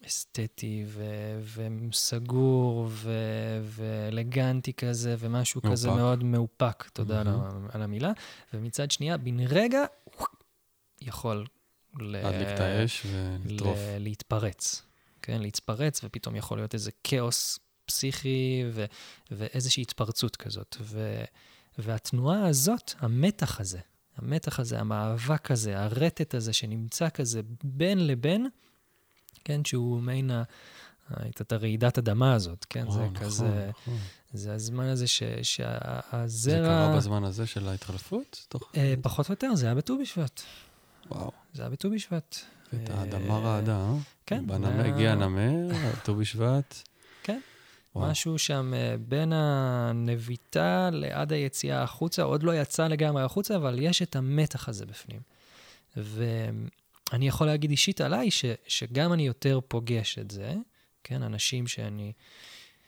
אסתטי 0.07 0.83
ו- 0.87 1.41
וסגור 1.89 2.87
ו- 2.89 3.59
ואלגנטי 3.63 4.73
כזה, 4.73 5.15
ומשהו 5.19 5.61
מאופק. 5.63 5.71
כזה 5.73 5.91
מאוד 5.91 6.23
מאופק, 6.23 6.89
תודה 6.93 7.21
על, 7.21 7.27
מהמם. 7.29 7.65
ה- 7.65 7.69
על 7.75 7.81
המילה. 7.81 8.11
ומצד 8.53 8.91
שנייה, 8.91 9.17
בן 9.17 9.39
רגע, 9.39 9.83
יכול 11.01 11.45
ל- 11.99 12.03
להדליק 12.21 12.47
את 12.55 12.59
האש 12.59 13.05
ולטרוף. 13.11 13.77
ל- 13.79 13.97
להתפרץ, 13.97 14.83
כן? 15.27 15.41
להתפרץ, 15.41 16.01
ופתאום 16.03 16.35
יכול 16.35 16.57
להיות 16.57 16.73
איזה 16.73 16.91
כאוס 17.03 17.59
פסיכי 17.85 18.63
ו- 18.73 18.85
ואיזושהי 19.31 19.81
התפרצות 19.81 20.35
כזאת. 20.35 20.77
ו- 20.81 21.23
והתנועה 21.77 22.47
הזאת, 22.47 22.93
המתח 22.99 23.59
הזה, 23.59 23.79
המתח 24.17 24.59
הזה, 24.59 24.79
המאבק 24.79 25.51
הזה, 25.51 25.79
הרטט 25.83 26.35
הזה 26.35 26.53
שנמצא 26.53 27.09
כזה 27.09 27.41
בין 27.63 28.07
לבין, 28.07 28.47
כן, 29.43 29.65
שהוא 29.65 30.01
מעין, 30.01 30.31
ה- 30.31 30.43
הייתה 31.09 31.43
את 31.43 31.51
הרעידת 31.51 31.97
אדמה 31.97 32.33
הזאת, 32.33 32.65
כן? 32.69 32.83
וואו, 32.87 32.93
זה 32.93 32.99
נכון, 33.01 33.15
כזה, 33.15 33.69
נכון. 33.69 33.97
זה 34.33 34.53
הזמן 34.53 34.85
הזה 34.85 35.07
ש- 35.07 35.23
זה 35.23 35.43
שהזרע... 35.43 36.63
קרה 36.67 36.97
בזמן 36.97 37.23
הזה 37.23 37.45
של 37.45 37.67
ההתחלפות? 37.67 38.45
תוך... 38.49 38.71
אה, 38.77 38.93
פחות 39.01 39.29
או 39.29 39.33
יותר, 39.33 39.55
זה 39.55 39.65
היה 39.65 39.75
בט"ו 39.75 39.97
בשבט. 40.01 40.41
וואו. 41.11 41.31
זה 41.53 41.61
היה 41.61 41.69
בט"ו 41.69 41.89
בשבט. 41.89 42.35
ואת 42.73 42.89
אה, 42.89 42.99
האדמה 42.99 43.39
רעדה, 43.39 43.75
אה? 43.77 43.93
כן, 44.25 44.47
בנמר, 44.47 44.85
הגיע 44.85 45.11
הנמר, 45.11 45.67
ט"ו 46.03 46.15
בשבט. 46.15 46.75
כן. 47.23 47.39
משהו 47.95 48.37
שם 48.39 48.73
אה, 48.75 48.95
בין 49.07 49.33
הנביטה 49.35 50.89
לעד 50.91 51.33
היציאה 51.33 51.83
החוצה, 51.83 52.21
עוד 52.23 52.43
לא 52.43 52.55
יצא 52.61 52.87
לגמרי 52.87 53.23
החוצה, 53.23 53.55
אבל 53.55 53.79
יש 53.79 54.01
את 54.01 54.15
המתח 54.15 54.69
הזה 54.69 54.85
בפנים. 54.85 55.19
ואני 55.97 57.27
יכול 57.27 57.47
להגיד 57.47 57.71
אישית 57.71 58.01
עליי, 58.01 58.31
ש, 58.31 58.45
שגם 58.67 59.13
אני 59.13 59.27
יותר 59.27 59.59
פוגש 59.67 60.19
את 60.19 60.31
זה, 60.31 60.53
כן, 61.03 61.23
אנשים 61.23 61.67
שאני, 61.67 62.11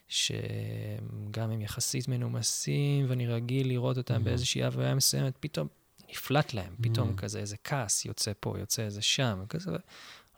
שגם 0.08 1.52
הם 1.52 1.62
יחסית 1.62 2.08
מנומסים, 2.08 3.06
ואני 3.10 3.28
רגיל 3.28 3.68
לראות 3.68 3.98
אותם 3.98 4.16
Mhm. 4.16 4.20
באיזושהי 4.24 4.64
הוויה 4.64 4.96
מסוימת, 4.96 5.34
פתאום 5.40 5.68
נפלט 6.10 6.54
להם, 6.54 6.76
פתאום 6.82 7.10
Mhm. 7.10 7.22
כזה 7.22 7.40
איזה 7.40 7.58
כעס 7.64 8.06
יוצא 8.06 8.32
פה, 8.40 8.60
יוצא 8.60 8.82
איזה 8.82 9.02
שם, 9.02 9.44
כזה, 9.50 9.72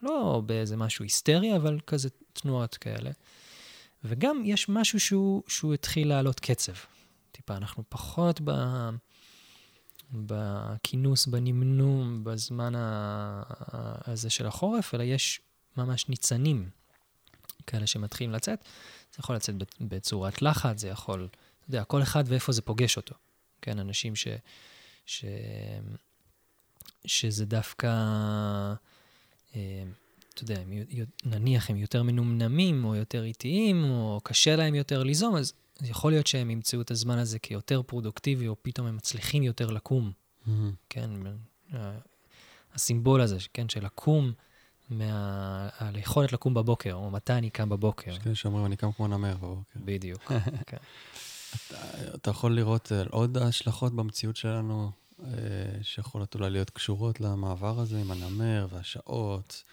לא 0.01 0.41
באיזה 0.45 0.77
משהו 0.77 1.03
היסטרי, 1.03 1.55
אבל 1.55 1.79
כזה 1.87 2.09
תנועות 2.33 2.75
כאלה. 2.77 3.11
וגם 4.03 4.41
יש 4.45 4.69
משהו 4.69 4.99
שהוא, 4.99 5.43
שהוא 5.47 5.73
התחיל 5.73 6.07
לעלות 6.09 6.39
קצב. 6.39 6.73
טיפה, 7.31 7.57
אנחנו 7.57 7.83
פחות 7.89 8.41
ב, 8.43 8.51
בכינוס, 10.13 11.27
בנמנום, 11.27 12.23
בזמן 12.23 12.75
ה, 12.75 13.41
הזה 14.11 14.29
של 14.29 14.47
החורף, 14.47 14.93
אלא 14.93 15.03
יש 15.03 15.41
ממש 15.77 16.09
ניצנים 16.09 16.69
כאלה 17.67 17.87
שמתחילים 17.87 18.31
לצאת. 18.33 18.59
זה 19.11 19.17
יכול 19.19 19.35
לצאת 19.35 19.55
בצורת 19.81 20.41
לחץ, 20.41 20.79
זה 20.79 20.87
יכול, 20.87 21.27
אתה 21.59 21.69
יודע, 21.69 21.83
כל 21.83 22.01
אחד 22.01 22.23
ואיפה 22.27 22.51
זה 22.51 22.61
פוגש 22.61 22.97
אותו. 22.97 23.15
כן, 23.61 23.79
אנשים 23.79 24.15
ש... 24.15 24.27
ש... 25.05 25.25
שזה 27.05 27.45
דווקא, 27.45 27.87
אה, 29.55 29.83
אתה 30.33 30.43
יודע, 30.43 30.61
הם, 30.61 30.71
נניח 31.25 31.69
הם 31.69 31.77
יותר 31.77 32.03
מנומנמים 32.03 32.85
או 32.85 32.95
יותר 32.95 33.23
איטיים, 33.23 33.83
או 33.83 34.19
קשה 34.23 34.55
להם 34.55 34.75
יותר 34.75 35.03
ליזום, 35.03 35.35
אז 35.35 35.53
יכול 35.81 36.11
להיות 36.11 36.27
שהם 36.27 36.49
ימצאו 36.49 36.81
את 36.81 36.91
הזמן 36.91 37.17
הזה 37.17 37.39
כיותר 37.39 37.81
פרודוקטיבי, 37.81 38.47
או 38.47 38.55
פתאום 38.61 38.87
הם 38.87 38.95
מצליחים 38.95 39.43
יותר 39.43 39.71
לקום, 39.71 40.11
מהמם. 40.45 40.73
כן? 40.89 41.09
הסימבול 42.73 43.21
הזה, 43.21 43.37
כן, 43.53 43.69
של 43.69 43.85
לקום, 43.85 44.31
מה... 44.89 45.69
על 45.77 45.95
היכולת 45.95 46.33
לקום 46.33 46.53
בבוקר, 46.53 46.93
או 46.93 47.11
מתי 47.11 47.33
אני 47.33 47.49
קם 47.49 47.69
בבוקר. 47.69 48.11
יש 48.11 48.19
כאלה 48.19 48.35
שאומרים, 48.35 48.65
אני 48.65 48.75
קם 48.75 48.91
כמו 48.91 49.07
נמר 49.07 49.35
בבוקר. 49.35 49.79
בדיוק. 49.85 50.31
כן. 50.67 50.77
אתה- 51.67 52.15
אתה 52.15 52.29
יכול 52.29 52.55
לראות 52.55 52.91
אה, 52.91 53.03
עוד 53.09 53.37
השלכות 53.37 53.95
במציאות 53.95 54.35
שלנו, 54.35 54.91
אה, 55.23 55.27
שיכולות 55.81 56.35
אולי 56.35 56.49
להיות 56.49 56.69
קשורות 56.69 57.21
למעבר 57.21 57.79
הזה 57.79 57.97
עם 58.01 58.11
הנמר 58.11 58.67
והשעות, 58.71 59.63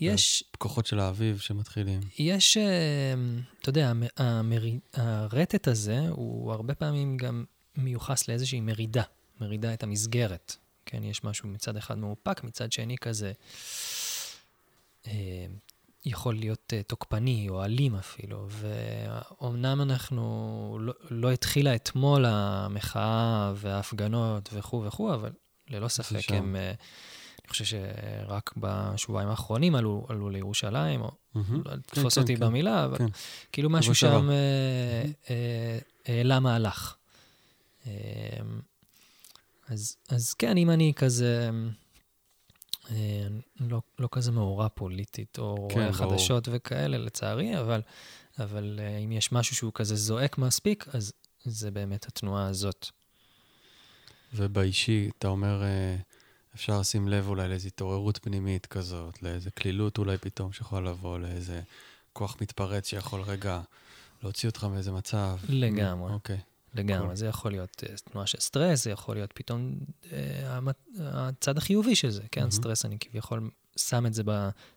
יש, 0.00 0.44
כוחות 0.58 0.86
של 0.86 1.00
האביב 1.00 1.38
שמתחילים. 1.38 2.00
יש, 2.18 2.56
אה, 2.56 3.14
אתה 3.60 3.68
יודע, 3.68 3.90
המ- 3.90 4.02
המרי- 4.16 4.78
הרטט 4.94 5.68
הזה 5.68 6.08
הוא 6.08 6.52
הרבה 6.52 6.74
פעמים 6.74 7.16
גם 7.16 7.44
מיוחס 7.76 8.28
לאיזושהי 8.28 8.60
מרידה, 8.60 9.02
מרידה 9.40 9.74
את 9.74 9.82
המסגרת. 9.82 10.56
כן, 10.86 11.04
יש 11.04 11.24
משהו 11.24 11.48
מצד 11.48 11.76
אחד 11.76 11.98
מאופק, 11.98 12.44
מצד 12.44 12.72
שני 12.72 12.96
כזה 12.98 13.32
יכול 16.04 16.34
להיות 16.34 16.72
אה, 16.76 16.82
תוקפני 16.82 17.46
או 17.48 17.64
אלים 17.64 17.96
אפילו. 17.96 18.46
ואומנם 18.48 19.80
אנחנו, 19.80 20.78
לא, 20.80 20.94
לא 21.10 21.32
התחילה 21.32 21.74
אתמול 21.74 22.24
המחאה 22.28 23.52
וההפגנות 23.56 24.48
וכו' 24.52 24.84
וכו', 24.86 25.14
אבל 25.14 25.30
ללא 25.70 25.88
ספק. 25.88 26.32
הם... 26.32 26.56
אה, 26.56 26.72
אני 27.50 27.52
חושב 27.52 27.64
שרק 27.64 28.54
בשבועיים 28.56 29.28
האחרונים 29.28 29.74
עלו, 29.74 30.06
עלו 30.08 30.30
לירושלים, 30.30 31.00
או 31.00 31.10
מהמם. 31.34 31.62
לא 31.64 31.70
כן, 31.70 32.02
כן, 32.02 32.20
אותי 32.20 32.36
כן. 32.36 32.40
במילה, 32.40 32.84
אבל 32.84 32.98
כן. 32.98 33.06
כאילו 33.52 33.70
משהו. 33.70 33.94
שם 33.94 34.30
אה, 34.30 35.02
אה, 35.30 35.78
העלה 36.06 36.40
מהלך. 36.40 36.94
אה, 37.86 37.92
אז, 39.68 39.96
אז 40.08 40.34
כן, 40.34 40.56
אם 40.56 40.70
אני 40.70 40.92
כזה, 40.96 41.50
לא, 43.60 43.80
לא 43.98 44.08
כזה 44.12 44.32
מאורע 44.32 44.68
פוליטית, 44.68 45.38
או 45.38 45.68
כן, 45.70 45.80
רואה. 45.80 45.92
חדשות 45.92 46.48
וכאלה, 46.52 46.98
לצערי, 46.98 47.60
אבל, 47.60 47.80
אבל 48.38 48.80
אה, 48.82 48.98
אם 48.98 49.12
יש 49.12 49.32
משהו 49.32 49.56
שהוא 49.56 49.72
כזה 49.74 49.96
זועק 49.96 50.38
מספיק, 50.38 50.84
אז 50.92 51.12
זה 51.44 51.70
באמת 51.70 52.06
התנועה 52.06 52.46
הזאת. 52.46 52.86
ובאישי, 54.34 55.10
אתה 55.18 55.28
אומר, 55.28 55.62
אה, 55.62 55.96
אפשר 56.54 56.80
לשים 56.80 57.08
לב 57.08 57.28
אולי 57.28 57.48
לאיזו 57.48 57.68
התעוררות 57.68 58.18
פנימית 58.22 58.66
כזאת, 58.66 59.22
לאיזו 59.22 59.50
קלילות 59.54 59.98
אולי 59.98 60.18
פתאום 60.18 60.52
שיכולה 60.52 60.90
לבוא, 60.90 61.18
לאיזה 61.18 61.60
כוח 62.12 62.36
מתפרץ 62.40 62.88
שיכול 62.88 63.20
רגע 63.20 63.60
להוציא 64.22 64.48
אותך 64.48 64.64
מאיזה 64.64 64.92
מצב. 64.92 65.36
לגמרי. 65.48 66.12
אוקיי. 66.12 66.38
לגמרי, 66.74 67.12
cool. 67.12 67.16
זה 67.16 67.26
יכול 67.26 67.50
להיות 67.50 67.84
אה, 67.88 67.96
תנועה 67.96 68.26
של 68.26 68.40
סטרס, 68.40 68.84
זה 68.84 68.90
יכול 68.90 69.16
להיות 69.16 69.30
פתאום 69.34 69.78
אה, 70.12 70.58
הצד 71.00 71.58
החיובי 71.58 71.96
של 71.96 72.10
זה, 72.10 72.22
כן? 72.32 72.40
מהמם. 72.40 72.50
סטרס, 72.50 72.84
אני 72.84 72.98
כביכול 72.98 73.50
שם 73.76 74.06
את 74.06 74.14
זה 74.14 74.22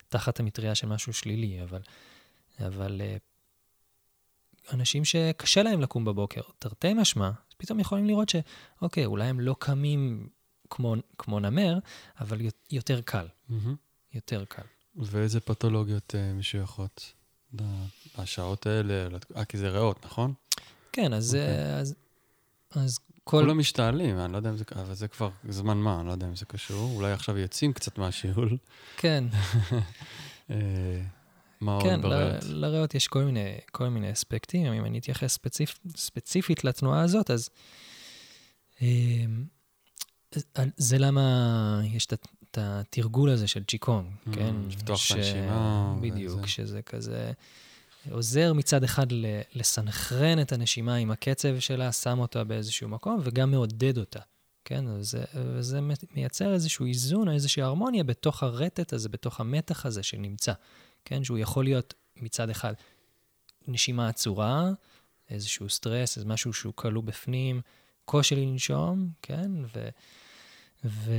תחת 0.10 0.40
המטריה 0.40 0.76
של 0.76 0.88
משהו 0.88 1.14
שלילי, 1.14 1.64
אבל, 1.64 1.82
אבל 2.60 3.02
אה, 3.02 3.18
אנשים 4.74 5.06
שקשה 5.06 5.64
להם 5.64 5.82
לקום 5.82 6.06
בבוקר, 6.06 6.42
תרתי 6.60 6.94
משמע, 6.94 7.32
פתאום 7.58 7.80
יכולים 7.80 8.06
לראות 8.06 8.30
שאוקיי, 8.30 9.06
אולי 9.06 9.26
הם 9.26 9.40
לא 9.40 9.56
קמים 9.60 10.30
כמו, 10.70 10.96
כמו 11.18 11.40
נמר, 11.40 11.80
אבל 12.20 12.42
יותר 12.72 13.02
קל, 13.02 13.28
מהמם. 13.50 13.76
יותר 14.14 14.46
קל. 14.46 14.62
ואיזה 14.96 15.40
פתולוגיות 15.40 16.16
אה, 16.16 16.34
משויכות 16.34 17.14
לשעות 18.18 18.66
האלה? 18.66 19.08
אה, 19.36 19.46
כי 19.46 19.58
זה 19.58 19.70
ריאות, 19.70 20.06
נכון? 20.06 20.34
כן, 20.94 21.14
אז, 21.14 21.36
אוקיי. 21.36 21.48
אה, 21.48 21.80
אז, 21.80 21.96
אז 22.72 23.00
כל... 23.24 23.42
כולם 23.42 23.60
משתעלים, 23.60 24.20
אני 24.20 24.32
לא 24.32 24.38
יודע 24.38 24.50
אם 24.50 24.58
זה, 24.58 24.64
אבל 24.76 24.94
זה 24.94 25.08
כבר 25.08 25.30
זמן 25.50 25.78
מה, 25.78 26.00
אני 26.00 26.08
לא 26.08 26.12
יודע 26.12 26.28
אם 26.28 26.36
זה 26.36 26.46
קשור. 26.46 26.92
אולי 26.96 27.12
עכשיו 27.12 27.38
יוצאים 27.38 27.74
קצת 27.74 27.98
מהשיעול. 27.98 28.58
כן, 28.98 29.24
אה, 30.52 30.56
מה 31.62 31.80
כן, 31.84 31.94
עוד 31.94 32.02
בריאות? 32.02 32.44
ל- 32.44 32.54
לריאות 32.66 32.96
יש 32.96 33.08
כל 33.08 33.24
מיני, 33.24 33.58
כל 33.72 33.90
מיני 33.90 34.12
אספקטים. 34.12 34.74
אם 34.74 34.86
אני 34.86 35.00
אתייחס 35.00 35.34
ספציפ, 35.34 35.80
ספציפית 35.98 36.64
לתנועה 36.64 37.02
הזאת, 37.02 37.32
אז 37.32 37.50
אמ, 38.82 39.46
זה 40.78 40.98
למה 40.98 41.22
יש 41.84 42.06
את 42.06 42.28
התרגול 42.58 43.30
הזה 43.30 43.48
של 43.48 43.64
צ'יקונג, 43.64 44.08
Mm, 44.28 44.36
כן? 44.36 44.56
לפתוח 44.70 45.02
את 45.12 45.16
הנשימה 45.18 45.96
בדיוק. 46.02 46.48
שזה 46.48 46.82
כזה 46.82 47.32
עוזר 48.12 48.54
מצד 48.54 48.84
אחד 48.84 49.08
לסנכרן 49.56 50.42
את 50.42 50.52
הנשימה 50.52 50.96
עם 50.96 51.12
הקצב 51.12 51.60
שלה, 51.60 51.92
שם 51.92 52.20
אותה 52.20 52.44
באיזשהו 52.44 52.90
מקום, 52.90 53.20
וגם 53.24 53.52
מעודד 53.52 53.98
אותה. 53.98 54.20
כן, 54.66 54.86
וזה, 54.88 55.24
וזה 55.34 55.80
מייצר 56.16 56.54
איזשהו 56.54 56.86
איזון, 56.86 57.30
איזושהי 57.30 57.64
הרמוניה 57.64 58.04
בתוך 58.04 58.44
הרטט 58.44 58.94
הזה, 58.94 59.10
בתוך 59.10 59.40
המתח 59.40 59.86
הזה 59.86 60.04
שנמצא. 60.04 60.54
כן, 61.06 61.24
שהוא 61.24 61.38
יכול 61.38 61.64
להיות 61.64 61.94
מצד 62.16 62.50
אחד 62.50 62.74
נשימה 63.68 64.10
עצורה, 64.10 64.72
איזשהו 65.30 65.70
סטרס, 65.70 66.18
איזה 66.18 66.30
משהו 66.30 66.54
שהוא 66.54 66.74
כלוא 66.76 67.04
בפנים, 67.04 67.62
קושי 68.06 68.36
לנשום, 68.36 69.10
כן, 69.22 69.52
ו... 69.76 69.90
ו... 70.86 71.12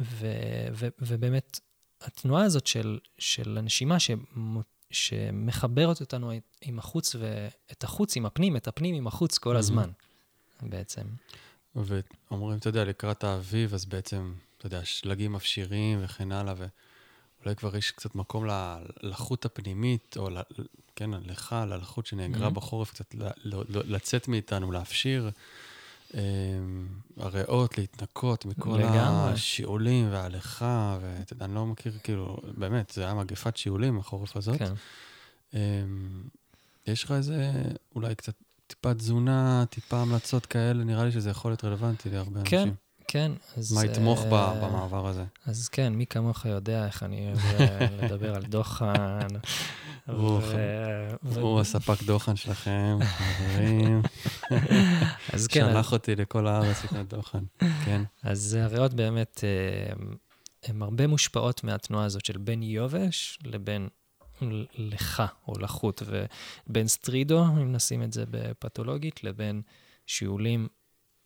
ו... 0.00 0.26
ו... 0.72 0.88
ובאמת, 1.00 1.60
התנועה 2.00 2.44
הזאת 2.44 2.66
של, 2.66 2.98
של 3.18 3.58
הנשימה 3.58 4.00
שמו... 4.00 4.62
שמחברת 4.94 6.00
אותנו 6.00 6.32
עם 6.62 6.78
החוץ, 6.78 7.16
ואת 7.18 7.84
החוץ 7.84 8.16
עם 8.16 8.26
הפנים, 8.26 8.56
את 8.56 8.68
הפנים 8.68 8.94
עם 8.94 9.06
החוץ 9.06 9.38
כל 9.38 9.54
Mhm. 9.56 9.58
הזמן, 9.58 9.90
בעצם. 10.62 11.02
ואומרים, 11.76 12.58
אתה 12.58 12.68
יודע, 12.68 12.84
לקראת 12.84 13.24
האביב, 13.24 13.74
אז 13.74 13.84
בעצם, 13.84 14.34
אתה 14.58 14.66
יודע, 14.66 14.84
שלגים 14.84 15.32
מפשירים 15.32 15.98
וכן 16.04 16.32
הלאה, 16.32 16.54
ואולי 16.56 17.56
כבר 17.56 17.76
יש 17.76 17.90
קצת 17.90 18.14
מקום 18.14 18.46
ל- 18.46 18.76
לחוט 19.02 19.44
הפנימית, 19.44 20.16
או 20.16 20.30
ל- 20.30 20.40
כן, 20.96 21.10
לך, 21.10 21.56
ללחות 21.68 22.06
שנאגרה 22.06 22.48
Mhm. 22.48 22.50
בחורף, 22.50 22.90
קצת 22.90 23.14
ל- 23.14 23.30
לצאת 23.94 24.28
מאיתנו, 24.28 24.72
להפשיר. 24.72 25.30
אמ, 26.14 26.86
הריאות, 27.16 27.78
להתנקות 27.78 28.46
מכל 28.46 28.78
לגמרי. 28.78 29.32
השיעולים 29.32 30.12
וההליכה, 30.12 30.98
ואתה 31.00 31.32
יודע, 31.32 31.44
אני 31.44 31.54
לא 31.54 31.66
מכיר, 31.66 31.92
כאילו, 32.02 32.36
באמת, 32.56 32.90
זה 32.94 33.04
היה 33.04 33.14
מגפת 33.14 33.56
שיעולים, 33.56 33.98
החורף 33.98 34.36
הזאת. 34.36 34.58
כן. 34.58 34.72
אמ, 35.54 35.58
יש 36.86 37.04
לך 37.04 37.12
איזה, 37.12 37.52
אולי 37.94 38.14
קצת 38.14 38.34
טיפה 38.66 38.94
תזונה, 38.94 39.64
טיפה 39.70 39.96
המלצות 39.96 40.46
כאלה, 40.46 40.84
נראה 40.84 41.04
לי 41.04 41.12
שזה 41.12 41.30
יכול 41.30 41.50
להיות 41.50 41.64
רלוונטי 41.64 42.10
להרבה 42.10 42.40
כן, 42.44 42.58
אנשים. 42.58 42.74
כן, 43.08 43.32
אז... 43.56 43.72
מה 43.72 43.84
יתמוך 43.84 44.20
ב- 44.30 44.34
אה, 44.34 44.68
במעבר 44.68 45.06
הזה? 45.06 45.24
אז 45.46 45.68
כן, 45.68 45.92
מי 45.92 46.06
כמוך 46.06 46.44
יודע 46.44 46.86
איך 46.86 47.02
אני 47.02 47.26
אוהב 47.26 47.38
אה, 47.60 47.86
לדבר 48.02 48.34
על 48.34 48.42
דוחן. 48.42 49.26
הוא- 50.08 51.60
הספק 51.60 52.02
דוחן 52.02 52.36
שלכם, 52.36 52.98
חברים. 53.04 54.02
אז 55.32 55.46
כן, 55.46 55.66
שלח 55.72 55.92
אותי 55.92 56.16
לכל 56.16 56.46
הארץ 56.46 56.84
לקנות 56.84 57.08
דוחן. 57.08 57.44
כן. 57.84 58.02
אז 58.22 58.54
הריאות 58.60 58.94
באמת, 58.94 59.44
אה, 59.44 59.94
הן 60.68 60.82
הרבה 60.82 61.06
מושפעות 61.06 61.64
מהתנועה 61.64 62.04
הזאת 62.04 62.24
של 62.24 62.38
בין 62.38 62.62
יובש 62.62 63.38
לבין 63.44 63.88
לך 64.76 65.22
או 65.48 65.58
לחות, 65.58 66.02
ובין 66.66 66.88
סטרידו, 66.88 67.44
אם 67.44 67.72
נשים 67.72 68.02
את 68.02 68.12
זה 68.12 68.24
בפתולוגית, 68.30 69.24
לבין 69.24 69.62
שיעולים 70.06 70.68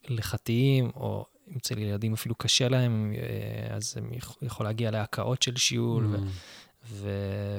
לחתיים, 0.09 0.91
או 0.95 1.27
אם 1.51 1.57
אצל 1.57 1.79
ילדים 1.79 2.13
אפילו 2.13 2.35
קשה 2.35 2.69
להם, 2.69 3.13
אה, 3.17 3.77
אז 3.77 3.95
הם 3.97 4.13
יכ- 4.13 4.37
יכול 4.43 4.67
להגיע 4.67 4.91
להקאות 4.91 5.43
של 5.43 5.57
שיעול, 5.57 6.07
ו- 6.07 6.17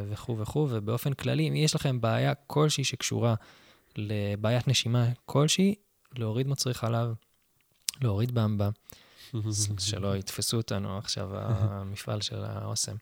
וכו' 0.10 0.38
וכו', 0.40 0.68
ובאופן 0.70 1.14
כללי, 1.14 1.50
אם 1.50 1.56
יש 1.56 1.76
לכם 1.76 2.02
בעיה 2.02 2.34
כלשהי 2.48 2.84
שקשורה 2.84 3.36
לבעיית 3.96 4.68
נשימה 4.68 5.06
כלשהי, 5.26 5.76
להוריד 6.18 6.48
מוצרי 6.48 6.74
חלב, 6.74 7.14
להוריד 8.02 8.32
במבה, 8.32 8.70
שלא 9.80 10.18
יתפסו 10.18 10.58
אותנו 10.58 10.98
עכשיו 10.98 11.30
המפעל 11.34 12.22
של 12.22 12.44
האוסם. 12.44 12.96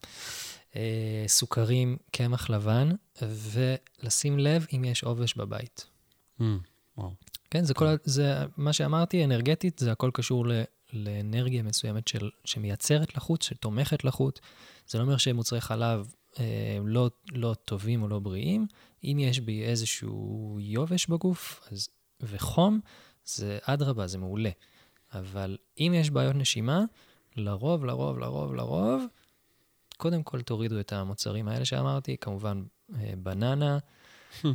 אה, 0.76 1.24
סוכרים, 1.28 1.98
קמח 2.12 2.50
לבן, 2.50 2.92
ולשים 3.22 4.40
לב 4.40 4.66
אם 4.76 4.86
יש 4.86 5.04
עובש 5.04 5.34
בבית. 5.34 5.86
וואו. 6.98 7.12
כן, 7.52 7.64
זה 7.64 7.74
כל, 7.74 7.88
ה- 7.88 7.96
זה 8.04 8.34
מה 8.58 8.74
שאמרתי, 8.74 9.24
אנרגטית, 9.26 9.80
זה 9.80 9.92
הכל 9.92 10.12
קשור 10.14 10.48
ל, 10.48 10.52
לאנרגיה 10.94 11.64
מסוימת 11.64 12.08
של, 12.08 12.30
שמייצרת 12.46 13.16
לחוט, 13.18 13.42
שתומכת 13.42 14.04
לחוט. 14.04 14.40
זה 14.88 14.98
לא 14.98 15.04
אומר 15.04 15.18
שמוצרי 15.18 15.62
חלב 15.62 16.14
לא, 16.86 17.10
לא 17.32 17.56
טובים 17.66 18.04
או 18.04 18.08
לא 18.08 18.20
בריאים. 18.20 18.68
אם 19.04 19.18
יש 19.20 19.40
בי 19.40 19.64
איזשהו 19.64 20.58
יובש 20.62 21.08
בגוף 21.08 21.68
אז, 21.72 21.90
וחום, 22.22 22.80
זה 23.26 23.60
אדרבה, 23.62 24.08
זה 24.08 24.18
מעולה. 24.18 24.50
אבל 25.14 25.58
אם 25.80 25.94
יש 25.96 26.10
בעיות 26.10 26.36
נשימה, 26.36 26.84
לרוב, 27.36 27.86
לרוב, 27.86 28.20
לרוב, 28.20 28.56
לרוב, 28.56 29.04
קודם 29.98 30.24
כל 30.24 30.42
תורידו 30.42 30.80
את 30.80 30.94
המוצרים 30.94 31.48
האלה 31.48 31.66
שאמרתי, 31.66 32.18
כמובן 32.18 32.64
אה, 32.96 33.14
בננה, 33.18 33.78
אה, 34.46 34.50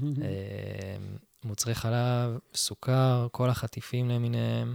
מוצרי 1.45 1.75
חלב, 1.75 2.39
סוכר, 2.55 3.29
כל 3.33 3.51
החטיפים 3.51 4.09
למיניהם. 4.09 4.75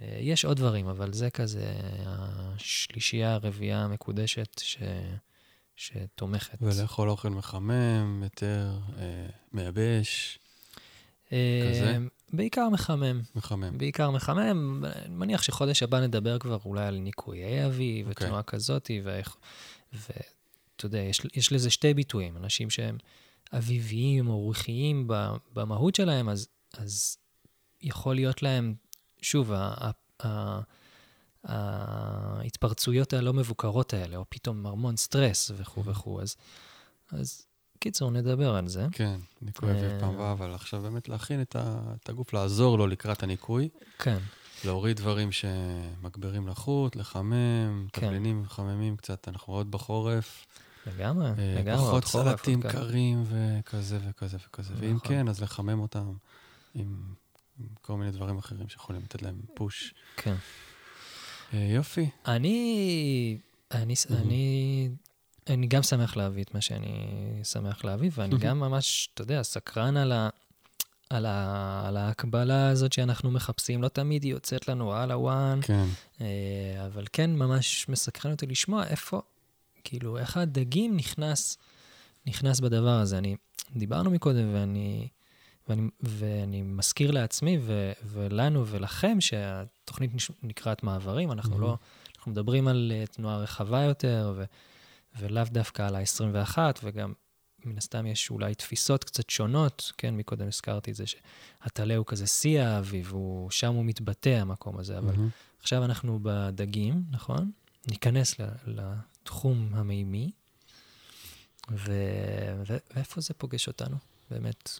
אה, 0.00 0.18
יש 0.20 0.44
עוד 0.44 0.56
דברים, 0.56 0.88
אבל 0.88 1.12
זה 1.12 1.30
כזה 1.30 1.72
השלישייה, 2.06 3.34
הרביעייה 3.34 3.84
המקודשת 3.84 4.58
ש... 4.58 4.78
שתומכת. 5.78 6.58
ולאכול 6.60 7.10
אוכל 7.10 7.28
מחמם, 7.28 8.20
יותר 8.24 8.78
אה, 8.98 9.26
מייבש, 9.52 10.38
אה, 11.32 11.70
כזה? 11.70 11.98
בעיקר 12.32 12.68
מחמם. 12.68 13.20
מחמם. 13.34 13.78
בעיקר 13.78 14.10
מחמם. 14.10 14.84
אני 14.84 15.14
מניח 15.14 15.42
שחודש 15.42 15.82
הבא 15.82 16.00
נדבר 16.00 16.38
כבר 16.38 16.58
אולי 16.64 16.86
על 16.86 16.98
ניקויי 16.98 17.66
אביב 17.66 18.08
אוקיי. 18.08 18.26
ותנועה 18.26 18.42
כזאתי, 18.42 19.00
ואיך... 19.04 19.36
ואתה 19.92 20.86
יודע, 20.86 20.98
יש, 20.98 21.20
יש 21.34 21.52
לזה 21.52 21.70
שתי 21.70 21.94
ביטויים. 21.94 22.36
אנשים 22.36 22.70
שהם 22.70 22.98
אביביים 23.52 24.28
או 24.28 24.38
רוחיים 24.38 25.08
במהות 25.54 25.94
שלהם, 25.94 26.28
אז, 26.28 26.48
אז 26.72 27.16
יכול 27.82 28.14
להיות 28.14 28.42
להם, 28.42 28.74
שוב, 29.22 29.52
ה, 29.52 29.56
ה, 29.56 29.90
ה, 30.26 30.60
ההתפרצויות 31.44 33.12
הלא 33.12 33.32
מבוקרות 33.32 33.94
האלה, 33.94 34.16
או 34.16 34.24
פתאום 34.28 34.66
המון 34.66 34.96
סטרס 34.96 35.50
וכו' 35.56 35.84
וכו'. 35.84 36.20
אז, 36.22 36.36
אז 37.12 37.46
קיצור, 37.78 38.10
נדבר 38.10 38.54
על 38.54 38.68
זה. 38.68 38.86
כן, 38.92 39.20
ניקוי 39.42 39.70
אה. 39.70 39.96
פעם 40.00 40.14
הבאה, 40.14 40.32
אבל 40.32 40.54
עכשיו 40.54 40.82
באמת 40.82 41.08
להכין 41.08 41.40
את 41.42 41.56
ה- 41.56 41.80
את 42.02 42.08
הגוף, 42.08 42.32
לעזור 42.32 42.78
לו 42.78 42.86
לקראת 42.86 43.22
הניקוי. 43.22 43.68
כן. 43.98 44.18
להוריד 44.64 44.96
דברים 44.96 45.32
שמגבירים 45.32 46.48
לחות, 46.48 46.96
לחמם, 46.96 47.86
כן. 47.92 48.06
תבלינים 48.06 48.42
מחממים 48.42 48.96
קצת, 48.96 49.28
אנחנו 49.28 49.52
עוד 49.54 49.70
בחורף. 49.70 50.46
לגמרי, 50.86 51.26
אה, 51.28 51.54
לגמרי. 51.58 51.86
פחות 51.86 52.04
סלטים. 52.04 52.62
קרים 52.62 53.24
וכזה 53.28 53.98
וכזה 54.08 54.36
וכזה. 54.46 54.74
ואם 54.76 54.94
נכון. 54.96 55.08
כן, 55.08 55.28
אז 55.28 55.40
לחמם 55.42 55.80
אותם 55.80 56.12
עם 56.74 57.14
עם 57.60 57.66
כל 57.82 57.96
מיני 57.96 58.10
דברים 58.10 58.38
אחרים 58.38 58.68
שיכולים 58.68 59.02
לתת 59.02 59.22
להם 59.22 59.40
פוש. 59.54 59.94
כן. 60.16 60.34
אה, 61.54 61.58
יופי. 61.58 62.08
אני, 62.26 63.38
אני, 63.72 63.94
מהמם. 64.10 64.22
אני, 64.22 64.88
אני 65.48 65.66
גם 65.66 65.82
שמח 65.82 66.16
להביא 66.16 66.42
את 66.42 66.54
מה 66.54 66.60
שאני 66.60 67.08
שמח 67.44 67.84
להביא, 67.84 68.10
ואני. 68.14 68.38
גם 68.38 68.60
ממש, 68.60 69.08
אתה 69.14 69.22
יודע, 69.22 69.42
סקרן 69.42 69.96
על, 69.96 70.12
ה, 70.12 70.28
על, 71.10 71.26
ה, 71.26 71.82
על 71.88 71.96
ההקבלה 71.96 72.68
הזאת 72.68 72.92
שאנחנו 72.92 73.30
מחפשים. 73.30 73.82
לא 73.82 73.88
תמיד 73.88 74.22
היא 74.22 74.32
יוצאת 74.32 74.68
לנו 74.68 74.92
על 74.92 75.10
הוואן, 75.10 75.60
כן. 75.62 75.84
אה, 76.20 76.86
אבל 76.86 77.04
כן 77.12 77.30
ממש 77.36 77.88
מסקרן 77.88 78.32
אותי 78.32 78.46
לשמוע 78.46 78.86
איפה, 78.86 79.20
כאילו, 79.84 80.18
איך 80.18 80.36
הדגים 80.36 80.96
נכנס, 80.96 81.58
נכנס 82.26 82.60
בדבר 82.60 83.00
הזה. 83.00 83.18
אני, 83.18 83.36
דיברנו 83.76 84.10
מקודם, 84.10 84.54
ואני, 84.54 85.08
ואני, 85.68 85.88
ואני 86.00 86.62
מזכיר 86.62 87.10
לעצמי 87.10 87.58
ו, 87.60 87.92
ולנו 88.04 88.66
ולכם 88.66 89.20
שהתוכנית 89.20 89.77
נש- 90.00 90.30
נקראת 90.42 90.82
מעברים, 90.82 91.32
אנחנו 91.32 91.50
מהמם. 91.50 91.62
לא, 91.62 91.76
אנחנו 92.16 92.32
מדברים 92.32 92.68
על 92.68 92.92
אה, 92.94 93.06
תנועה 93.06 93.36
רחבה 93.38 93.82
יותר, 93.82 94.32
ו, 94.36 94.44
ולאו 95.18 95.44
דווקא 95.52 95.82
על 95.82 95.94
ה-21, 95.96 96.58
וגם 96.82 97.12
מן 97.64 97.78
הסתם 97.78 98.06
יש 98.06 98.30
אולי 98.30 98.54
תפיסות 98.54 99.04
קצת 99.04 99.30
שונות, 99.30 99.92
כן, 99.98 100.16
מקודם 100.16 100.48
הזכרתי 100.48 100.90
את 100.90 100.96
זה 100.96 101.04
שהטלה 101.06 101.96
הוא 101.96 102.06
כזה 102.06 102.26
שיא 102.26 102.60
האביב, 102.62 103.10
הוא, 103.12 103.50
שם 103.50 103.74
הוא 103.74 103.84
מתבטא, 103.84 104.28
המקום 104.28 104.78
הזה, 104.78 104.98
אבל 104.98 105.06
מהמם. 105.16 105.28
עכשיו 105.60 105.84
אנחנו 105.84 106.18
בדגים, 106.22 107.02
נכון? 107.10 107.50
ניכנס 107.90 108.34
לתחום 108.66 109.68
המימי, 109.74 110.30
ו... 111.70 111.92
ו... 112.66 112.76
ואיפה 112.94 113.20
זה 113.20 113.34
פוגש 113.34 113.68
אותנו, 113.68 113.96
באמת? 114.30 114.70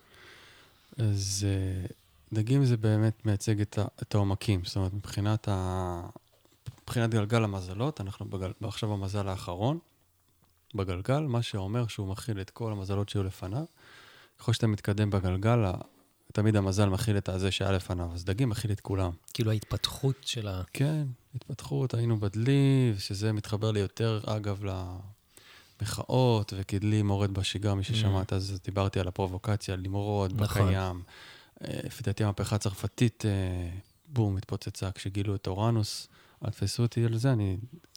אז 0.99 1.47
אה, 1.49 1.87
דגים 2.33 2.65
זה 2.65 2.77
באמת 2.77 3.27
מייצג 3.27 3.61
את, 3.61 3.79
ה, 3.79 3.85
את 4.03 4.15
העומקים. 4.15 4.65
זאת 4.65 4.77
אומרת, 4.77 4.95
מבחינת, 4.95 5.49
ה, 5.49 6.01
מבחינת 6.83 7.11
גלגל 7.11 7.45
המזלות, 7.45 8.01
אנחנו 8.01 8.27
בגל, 8.27 8.53
עכשיו 8.63 8.89
במזל 8.89 9.29
האחרון, 9.29 9.79
בגלגל, 10.75 11.21
מה 11.21 11.43
שאומר 11.43 11.87
שהוא 11.87 12.09
מכיל 12.09 12.41
את 12.41 12.51
כל 12.51 12.73
המזלות 12.73 13.09
שהיו 13.09 13.23
לפניו. 13.23 13.65
ככל 14.39 14.53
שאתה 14.53 14.67
מתקדם 14.67 15.11
בגלגל, 15.11 15.65
תמיד 16.33 16.57
המזל 16.57 16.89
מכיל 16.89 17.19
את 17.19 17.29
הזה 17.29 17.51
שהיה 17.51 17.73
לפניו, 17.73 18.11
אז 18.15 18.25
דגים 18.25 18.49
מכיל 18.49 18.73
את 18.73 18.81
כולם. 18.81 19.11
כאילו 19.35 19.51
ההתפתחות 19.51 20.17
של 20.23 20.49
ה... 20.49 20.63
כן, 20.73 21.07
התפתחות, 21.35 21.95
היינו 21.95 22.21
בדלי, 22.21 22.95
שזה 22.99 23.33
מתחבר 23.33 23.71
לי 23.71 23.81
יותר, 23.81 24.21
אגב, 24.27 24.63
למחאות, 25.83 26.53
וכדלי 26.57 27.03
מורד 27.03 27.35
בשגרה, 27.35 27.75
מי 27.75 27.85
ששמעת, 27.85 28.33
אז 28.33 28.61
דיברתי 28.65 29.01
על 29.01 29.09
הפרובוקציה, 29.09 29.77
למרוד 29.77 30.31
Mm. 30.31 30.43
נכון. 30.43 30.63
בקיים. 30.63 31.03
אה, 31.65 31.81
לפי 31.85 32.03
דעתי 32.03 32.25
המהפכה 32.25 32.57
הצרפתית, 32.57 33.25
אה, 33.27 33.31
בום, 34.07 34.37
התפוצצה 34.37 34.91
כשגילו 34.93 35.35
את 35.35 35.47
אורנוס. 35.47 36.09
אל 36.45 36.51
תפסו 36.51 36.83
אותי 36.83 37.05
על 37.05 37.17
זה, 37.17 37.33
אני 37.33 37.57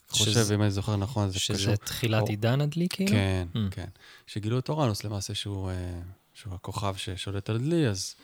חושב, 0.09 0.31
שזה- 0.31 0.55
אם 0.55 0.61
אני 0.61 0.71
זוכר 0.71 0.95
נכון, 0.95 1.29
זה 1.29 1.35
קשור. 1.35 1.55
שזה 1.55 1.77
תחילת 1.77 2.21
או- 2.21 2.27
עידן 2.27 2.61
הדלי, 2.61 2.87
כאילו? 2.89 3.11
כן, 3.11 3.47
Mm. 3.53 3.57
כן. 3.71 3.87
שגילו 4.27 4.59
את 4.59 4.69
אורנוס 4.69 5.03
למעשה 5.03 5.33
שהוא, 5.35 5.69
אה, 5.69 6.01
שהוא 6.33 6.53
הכוכב 6.53 6.95
ששולט 6.97 7.49
על 7.49 7.57
דלי, 7.57 7.87
אז 7.87 8.15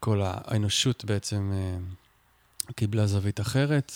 כל 0.00 0.20
האנושות 0.24 1.04
בעצם 1.04 1.52
קיבלה 2.76 3.06
זווית 3.06 3.40
אחרת. 3.40 3.92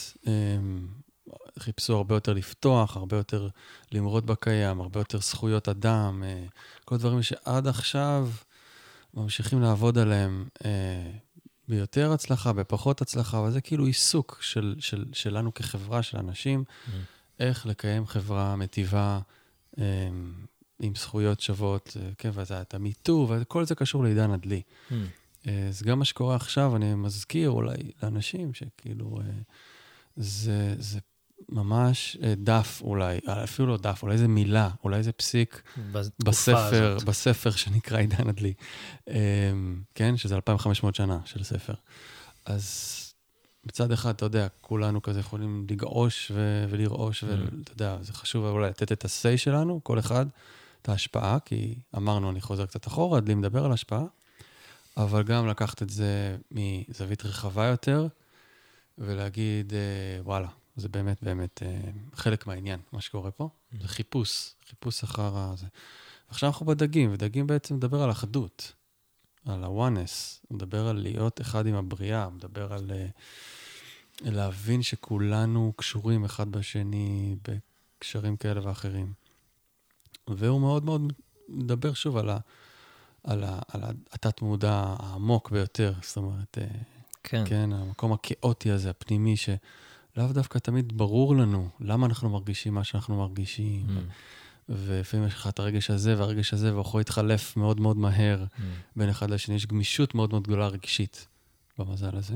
חיפשו 1.58 1.96
הרבה 1.96 2.14
יותר 2.16 2.32
לפתוח, 2.32 2.96
הרבה 2.96 3.16
יותר 3.16 3.48
למרוד 3.92 4.26
בקיים, 4.26 4.80
הרבה 4.80 5.00
יותר 5.00 5.20
זכויות 5.20 5.68
אדם, 5.68 6.22
כל 6.84 6.94
הדברים 6.94 7.22
שעד 7.22 7.66
עכשיו 7.66 8.28
ממשיכים 9.14 9.60
לעבוד 9.62 9.98
עליהם 9.98 10.48
אה, 10.64 11.10
ביותר 11.68 12.12
הצלחה, 12.12 12.52
בפחות 12.52 13.00
הצלחה, 13.02 13.38
אבל 13.38 13.50
זה 13.50 13.60
כאילו 13.60 13.86
עיסוק 13.86 14.38
של, 14.42 14.76
של, 14.78 15.04
שלנו 15.12 15.54
כחברה, 15.54 16.02
של 16.02 16.18
אנשים, 16.18 16.64
Mm. 16.64 16.90
איך 17.40 17.66
לקיים 17.66 18.06
חברה 18.06 18.56
מטיבה 18.56 19.20
אה, 19.78 19.84
עם 20.80 20.94
זכויות 20.94 21.40
שוות, 21.40 21.96
אה, 22.00 22.10
כן, 22.18 22.30
ואז 22.32 22.52
היה 22.52 22.60
את 22.62 22.74
המיטו, 22.74 23.26
וכל 23.30 23.64
זה 23.64 23.74
קשור 23.74 24.04
לעידן 24.04 24.30
הדלי. 24.30 24.62
Mm. 24.90 24.94
אה, 25.46 25.68
אז 25.68 25.82
גם 25.82 25.98
מה 25.98 26.04
שקורה 26.04 26.36
עכשיו, 26.36 26.76
אני 26.76 26.94
מזכיר 26.94 27.50
אולי 27.50 27.92
לאנשים 28.02 28.54
שכאילו, 28.54 29.20
אה, 29.20 29.26
זה, 30.16 30.74
זה 30.78 30.98
ממש 31.48 32.16
אה, 32.22 32.34
דף 32.36 32.80
אולי, 32.84 33.18
אה, 33.28 33.44
אפילו 33.44 33.68
לא 33.68 33.76
דף, 33.76 34.02
אולי 34.02 34.18
זה 34.18 34.28
מילה, 34.28 34.70
אולי 34.84 35.02
זה 35.02 35.12
פסיק 35.12 35.62
בספר, 36.24 36.92
הזאת. 36.96 37.04
בספר 37.08 37.50
שנקרא 37.50 37.98
עידן 37.98 38.28
הדלי. 38.28 38.52
אה, 39.08 39.14
כן, 39.94 40.16
שזה 40.16 40.34
2,500 40.36 40.94
שנה 40.94 41.18
של 41.24 41.44
ספר. 41.44 41.74
אז 42.44 42.96
מצד 43.64 43.92
אחד, 43.92 44.10
אתה 44.14 44.24
יודע, 44.24 44.46
כולנו 44.60 45.02
כזה 45.02 45.20
יכולים 45.20 45.66
לגעוש 45.70 46.32
ו- 46.34 46.64
ולרעוש, 46.70 47.24
Mm. 47.24 47.26
ואתה 47.26 47.72
יודע, 47.72 47.96
זה 48.02 48.12
חשוב 48.12 48.44
אולי 48.44 48.68
לתת 48.70 48.92
את 48.92 49.04
ה-say 49.04 49.36
שלנו, 49.36 49.80
כל 49.82 49.98
אחד, 49.98 50.26
את 50.82 50.88
ההשפעה, 50.88 51.38
כי 51.44 51.74
אמרנו, 51.96 52.30
אני 52.30 52.40
חוזר 52.40 52.66
קצת 52.66 52.86
אחורה, 52.86 53.18
הדלי 53.18 53.34
מדבר 53.34 53.64
על 53.64 53.72
השפעה, 53.72 54.04
אבל 54.96 55.22
גם 55.22 55.46
לקחת 55.46 55.82
את 55.82 55.90
זה 55.90 56.36
מזווית 56.50 57.24
רחבה 57.24 57.64
יותר, 57.66 58.06
ולהגיד, 58.98 59.72
אה, 59.74 59.78
וואלה, 60.22 60.48
זה 60.80 60.88
באמת 60.88 61.22
באמת 61.22 61.62
אה, 61.62 61.90
חלק 62.14 62.46
מהעניין, 62.46 62.80
מה 62.92 63.00
שקורה 63.00 63.30
פה. 63.30 63.48
זה 63.80 63.88
חיפוש, 63.88 64.54
חיפוש 64.68 65.02
אחר 65.02 65.36
הזה. 65.36 65.66
עכשיו 66.28 66.48
אנחנו 66.48 66.66
בדגים, 66.66 67.12
ודגים 67.12 67.46
בעצם 67.46 67.74
מדבר 67.74 68.02
על 68.02 68.10
אחדות, 68.10 68.72
על 69.46 69.64
הוא 70.48 70.56
מדבר 70.56 70.86
על 70.86 70.96
להיות 70.96 71.40
אחד 71.40 71.66
עם 71.66 71.74
הבריאה, 71.74 72.30
מדבר 72.30 72.72
על 72.72 72.90
אה, 72.90 73.06
להבין 74.20 74.82
שכולנו 74.82 75.72
קשורים 75.76 76.24
אחד 76.24 76.48
בשני 76.52 77.36
בקשרים 77.42 78.36
כאלה 78.36 78.60
ואחרים. 78.68 79.12
והוא 80.28 80.60
מאוד 80.60 80.84
מאוד 80.84 81.12
מדבר 81.48 81.94
שוב 81.94 82.16
על, 82.16 82.30
ה, 82.30 82.38
על, 83.24 83.44
ה, 83.44 83.58
על 83.68 83.82
התת-מודע 84.12 84.94
העמוק 84.98 85.50
ביותר, 85.50 85.92
זאת 86.02 86.16
אומרת, 86.16 86.58
אה, 86.58 86.66
כן. 87.22 87.44
כן, 87.46 87.72
המקום 87.72 88.12
הכאוטי 88.12 88.70
הזה, 88.70 88.90
הפנימי, 88.90 89.34
שלאו 90.14 90.32
דווקא 90.32 90.58
תמיד 90.58 90.98
ברור 90.98 91.36
לנו 91.36 91.68
למה 91.80 92.06
אנחנו 92.06 92.30
מרגישים 92.30 92.74
מה 92.74 92.84
שאנחנו 92.84 93.18
מרגישים. 93.18 93.86
Mm. 93.86 94.00
ולפעמים 94.68 95.26
יש 95.26 95.34
לך 95.34 95.46
את 95.46 95.58
הרגש 95.58 95.90
הזה 95.90 96.18
והרגש 96.18 96.54
הזה, 96.54 96.72
והוא 96.72 96.80
יכול 96.80 97.00
להתחלף 97.00 97.56
מאוד 97.56 97.80
מאוד 97.80 97.96
מהר 97.96 98.44
Mm. 98.44 98.60
בין 98.96 99.08
אחד 99.08 99.30
לשני. 99.30 99.54
יש 99.54 99.66
גמישות 99.66 100.14
מאוד 100.14 100.30
מאוד 100.30 100.42
גדולה 100.42 100.68
רגשית 100.68 101.26
במזל 101.78 102.16
הזה. 102.16 102.34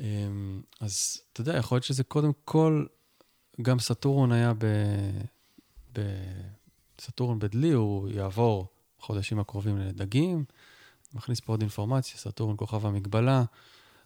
אמ, 0.00 0.62
אז 0.80 1.20
אתה 1.32 1.40
יודע, 1.40 1.56
יכול 1.56 1.76
להיות 1.76 1.84
שזה 1.84 2.04
קודם 2.04 2.32
כל, 2.44 2.86
גם 3.62 3.78
סטורון 3.78 4.32
היה 4.32 4.52
ב... 4.58 4.64
ב... 5.92 6.00
סטורון 7.00 7.38
בדלי, 7.38 7.70
הוא 7.72 8.08
יעבור 8.08 8.66
בחודשים 8.98 9.38
הקרובים 9.38 9.78
לדגים, 9.78 10.44
מכניס 11.14 11.40
פה 11.40 11.52
עוד 11.52 11.60
אינפורמציה, 11.60 12.18
סטורון 12.18 12.56
כוכב 12.58 12.86
המגבלה, 12.86 13.44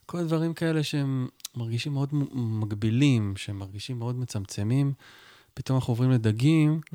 כל 0.06 0.18
הדברים 0.18 0.54
כאלה 0.54 0.82
שהם 0.82 1.28
מרגישים 1.56 1.92
מאוד 1.92 2.08
מגבילים, 2.34 3.34
שהם 3.36 3.58
מרגישים 3.58 3.98
מאוד 3.98 4.16
מצמצמים. 4.18 4.92
פתאום 5.54 5.78
אנחנו 5.78 5.90
עוברים 5.92 6.10
לדגים, 6.10 6.80
Mm. 6.84 6.94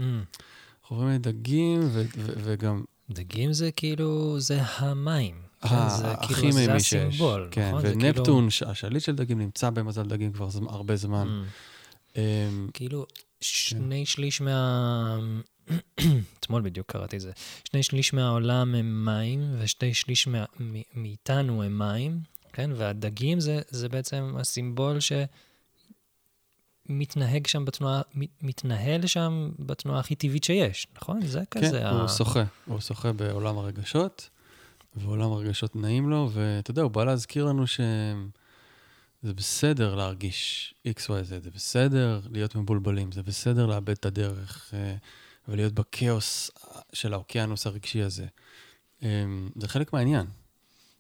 אנחנו 0.82 0.96
עוברים 0.96 1.10
לדגים, 1.14 1.80
ו- 1.84 2.04
ו- 2.18 2.34
וגם 2.44 2.84
דגים 3.10 3.54
זה 3.54 3.72
כאילו, 3.72 4.40
זה 4.40 4.62
המים. 4.64 5.36
כן? 5.62 5.76
ה- 5.76 5.90
זה 5.98 6.12
הכי 6.12 6.34
כאילו, 6.34 6.52
זה 6.52 6.68
מימי 6.68 6.80
שיש. 6.80 6.94
הסימבול, 6.94 7.48
כן, 7.52 7.68
נכון? 7.68 7.82
זה 7.82 7.92
ונפטון, 7.94 8.50
ש- 8.50 8.64
השליט 8.64 9.04
של 9.04 9.16
דגים, 9.16 9.40
נמצא 9.40 9.70
במזל 9.70 10.04
דגים 10.04 10.34
כבר 10.34 10.48
זמ- 10.50 10.70
הרבה 10.70 10.86
כאילו, 10.88 10.98
זמן. 10.98 11.44
Mm. 11.44 12.18
אמ, 12.18 12.68
כאילו, 12.74 13.06
שני 13.42 14.06
שליש 14.06 14.42
מה... 14.42 15.20
אתמול 16.40 16.62
בדיוק 16.62 16.92
קראתי 16.92 17.16
את 17.16 17.22
זה. 17.22 17.32
שני 17.72 17.84
שליש 17.84 18.14
מהעולם 18.14 18.76
הם 18.76 19.06
מים, 19.06 19.40
ושני 19.60 19.94
שליש 19.94 20.28
מה... 20.28 20.46
מ- 20.60 21.02
מאיתנו 21.02 21.64
הם 21.64 21.80
מים, 21.80 22.20
כן? 22.54 22.70
והדגים 22.76 23.40
זה, 23.40 23.62
זה 23.70 23.90
בעצם 23.90 24.34
הסימבול 24.40 24.98
שמתנהג 26.90 27.48
שם 27.48 27.66
בתנועה, 27.66 28.02
מת- 28.14 28.44
מתנהל 28.44 29.08
שם 29.08 29.52
בתנועה 29.60 30.00
הכי 30.00 30.16
טבעית 30.16 30.44
שיש, 30.44 30.88
נכון? 30.96 31.26
זה 31.26 31.42
כן, 31.52 31.62
כזה 31.62 31.90
הוא 31.90 32.08
שוחה. 32.08 32.44
הוא 32.66 32.80
שוחה 32.80 33.12
בעולם 33.14 33.58
הרגשות, 33.58 34.30
ועולם 34.96 35.32
הרגשות 35.32 35.76
נעים 35.76 36.10
לו, 36.10 36.30
ואתה 36.34 36.72
יודע, 36.72 36.82
הוא 36.82 36.92
בא 36.92 37.04
להזכיר 37.04 37.46
לנו 37.46 37.68
שזה 37.68 37.84
בסדר 39.34 39.96
להרגיש 39.96 40.74
XYZ, 40.88 41.24
זה 41.24 41.52
בסדר 41.56 42.22
להיות 42.32 42.56
מבולבלים, 42.56 43.12
זה 43.12 43.24
בסדר 43.24 43.66
לאבד 43.66 43.90
את 43.90 44.06
הדרך 44.06 44.72
אה, 44.74 44.96
ולהיות 45.48 45.74
בכאוס 45.74 46.52
של 46.94 47.14
האוקיינוס 47.14 47.68
הרגשי 47.68 48.02
הזה. 48.02 48.26
אה, 49.04 49.24
זה 49.56 49.68
חלק 49.68 49.94
מהעניין. 49.94 50.26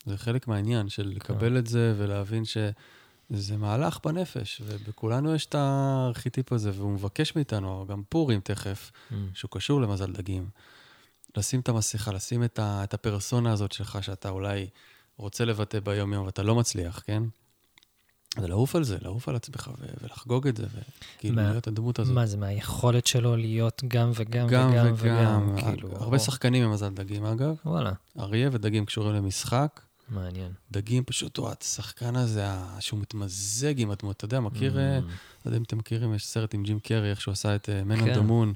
זה 0.05 0.17
חלק 0.17 0.47
מהעניין 0.47 0.89
של 0.89 1.11
לקבל 1.15 1.57
את 1.57 1.67
זה 1.67 1.93
ולהבין 1.97 2.43
שזה 2.45 3.57
מהלך 3.57 3.99
בנפש, 4.05 4.61
ובכולנו 4.65 5.35
יש 5.35 5.45
את 5.45 5.55
הארכיטיפ 5.55 6.53
הזה, 6.53 6.71
והוא 6.75 6.91
מבקש 6.91 7.35
מאיתנו, 7.35 7.85
גם 7.89 8.01
פורים 8.09 8.39
תכף, 8.43 8.91
Mm. 8.91 9.13
שהוא 9.33 9.51
קשור 9.51 9.81
למזל 9.81 10.11
דגים, 10.13 10.49
לשים 11.37 11.59
את 11.59 11.69
המסכה, 11.69 12.11
לשים 12.11 12.43
את, 12.43 12.59
ה, 12.59 12.83
את 12.83 12.93
הפרסונה 12.93 13.51
הזאת 13.51 13.71
שלך, 13.71 13.97
שאתה 14.01 14.29
אולי 14.29 14.67
רוצה 15.17 15.45
לבטא 15.45 15.79
ביום-יום 15.79 16.25
ואתה 16.25 16.43
לא 16.43 16.55
מצליח, 16.55 17.03
כן? 17.05 17.23
זה 18.39 18.47
לעוף 18.47 18.75
על 18.75 18.83
זה, 18.83 18.97
לעוף 19.01 19.29
על 19.29 19.35
עצמך 19.35 19.69
ו- 19.79 19.85
ולחגוג 20.03 20.47
את 20.47 20.57
זה, 20.57 20.65
וכאילו 21.17 21.35
מה- 21.35 21.49
להיות 21.51 21.67
הדמות 21.67 21.99
הזאת. 21.99 22.15
מה 22.15 22.25
זה, 22.25 22.37
מהיכולת 22.37 23.07
שלו 23.07 23.35
להיות 23.35 23.81
גם 23.87 24.11
וגם 24.15 24.47
גם 24.47 24.69
וגם 24.71 24.93
וגם, 24.97 25.49
וגם, 25.55 25.55
כאילו... 25.71 25.89
הרבה 25.95 26.17
או- 26.17 26.23
שחקנים 26.23 26.63
הם 26.63 26.71
מזל 26.71 26.89
דגים 26.89 27.25
אגב, 27.25 27.55
וואלה, 27.65 27.91
אריה 28.19 28.49
ודגים 28.51 28.85
קשורים 28.85 29.15
למשחק. 29.15 29.81
מעניין. 30.11 30.51
דגים 30.71 31.03
פשוט, 31.03 31.37
הוא 31.37 31.49
השחקן 31.61 32.15
הזה, 32.15 32.45
שהוא 32.79 32.99
מתמזג 32.99 33.79
עם 33.79 33.91
הדמות, 33.91 34.17
אתה 34.17 34.25
יודע, 34.25 34.39
מכיר, 34.39 34.79
אה, 34.79 34.99
Mm. 34.99 35.01
לא 35.01 35.09
יודע 35.45 35.57
אם 35.57 35.63
אתם 35.63 35.77
מכירים, 35.77 36.13
יש 36.13 36.25
סרט 36.25 36.53
עם 36.53 36.63
ג'ים 36.63 36.79
קרי, 36.79 37.09
איך 37.09 37.21
שהוא 37.21 37.31
עשה 37.31 37.55
את 37.55 37.69
Man 37.91 37.99
כן. 37.99 38.13
on 38.13 38.17
the 38.17 38.19
Moon, 38.29 38.53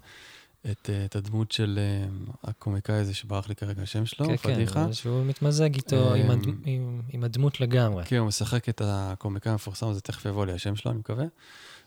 את, 0.71 0.89
אה, 0.89 1.05
את 1.05 1.15
הדמות 1.15 1.51
של 1.51 1.79
אה, 1.81 2.07
הקומיקאי 2.43 2.95
הזה 2.95 3.13
שברח 3.13 3.49
לי 3.49 3.55
כרגע 3.55 3.81
השם 3.81 4.05
שלו, 4.05 4.25
כן, 4.27 4.37
פדיחה. 4.37 4.85
כן, 4.85 4.93
שהוא 4.93 5.25
מתמזג 5.25 5.75
איתו 5.75 6.13
עם 6.13 6.31
הד- 6.31 6.45
עם- 6.65 7.01
עם 7.09 7.23
הדמות 7.23 7.61
לגמרי. 7.61 8.03
כן, 8.05 8.17
הוא 8.17 8.27
משחק 8.27 8.69
את 8.69 8.81
הקומיקאי 8.85 9.51
המפורסם 9.51 9.87
הזה, 9.87 10.01
תכף 10.01 10.25
יבוא 10.25 10.45
לי 10.45 10.51
השם 10.53 10.75
שלו, 10.75 10.91
אני 10.91 10.99
מקווה. 10.99 11.25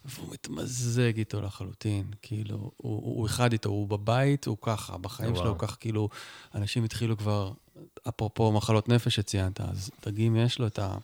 והוא 0.04 0.32
מתמזג 0.32 1.16
איתו 1.16 1.40
לחלוטין, 1.40 2.10
כאילו, 2.22 2.56
הוא, 2.56 2.72
הוא, 2.76 3.26
אחד 3.26 3.52
איתו, 3.52 3.68
הוא 3.68 3.88
בבית, 3.88 4.46
הוא 4.46 4.56
ככה, 4.60 4.98
בחיים 4.98 5.36
שלו. 5.36 5.48
הוא 5.48 5.58
ככה, 5.58 5.76
כאילו, 5.76 6.08
אנשים 6.54 6.84
התחילו 6.84 7.16
כבר, 7.16 7.52
אפרופו 8.08 8.52
מחלות 8.52 8.88
נפש 8.88 9.16
שציינת, 9.16 9.60
אז 9.60 9.90
דגים 10.06 10.36
יש 10.36 10.58
לו 10.58 10.66
את, 10.66 10.78
ה, 10.78 10.96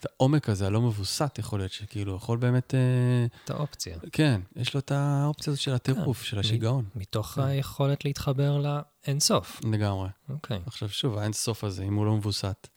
את 0.00 0.06
העומק 0.06 0.48
הזה, 0.48 0.66
הלא 0.66 0.80
מבוסת, 0.80 1.36
יכול 1.38 1.58
להיות 1.58 1.72
שכאילו, 1.72 2.16
יכול 2.16 2.38
באמת, 2.38 2.74
אה, 2.74 3.26
את 3.44 3.50
האופציה. 3.50 3.98
כן, 4.12 4.40
יש 4.56 4.74
לו 4.74 4.80
את 4.80 4.92
האופציה 4.92 5.50
הזאת 5.50 5.62
של 5.62 5.74
הטירוף, 5.74 6.22
של 6.22 6.38
השיגעון, 6.38 6.84
מתוך 6.94 7.26
כן. 7.26 7.42
היכולת 7.42 8.04
להתחבר 8.04 8.62
לאינסוף. 9.06 9.60
לגמרי. 9.72 10.08
אוקיי. 10.28 10.60
עכשיו 10.66 10.88
שוב, 10.88 11.18
האין 11.18 11.32
סוף 11.32 11.64
הזה, 11.64 11.84
אם 11.84 11.94
הוא 11.94 12.06
לא 12.06 12.16
מבוסת. 12.16 12.68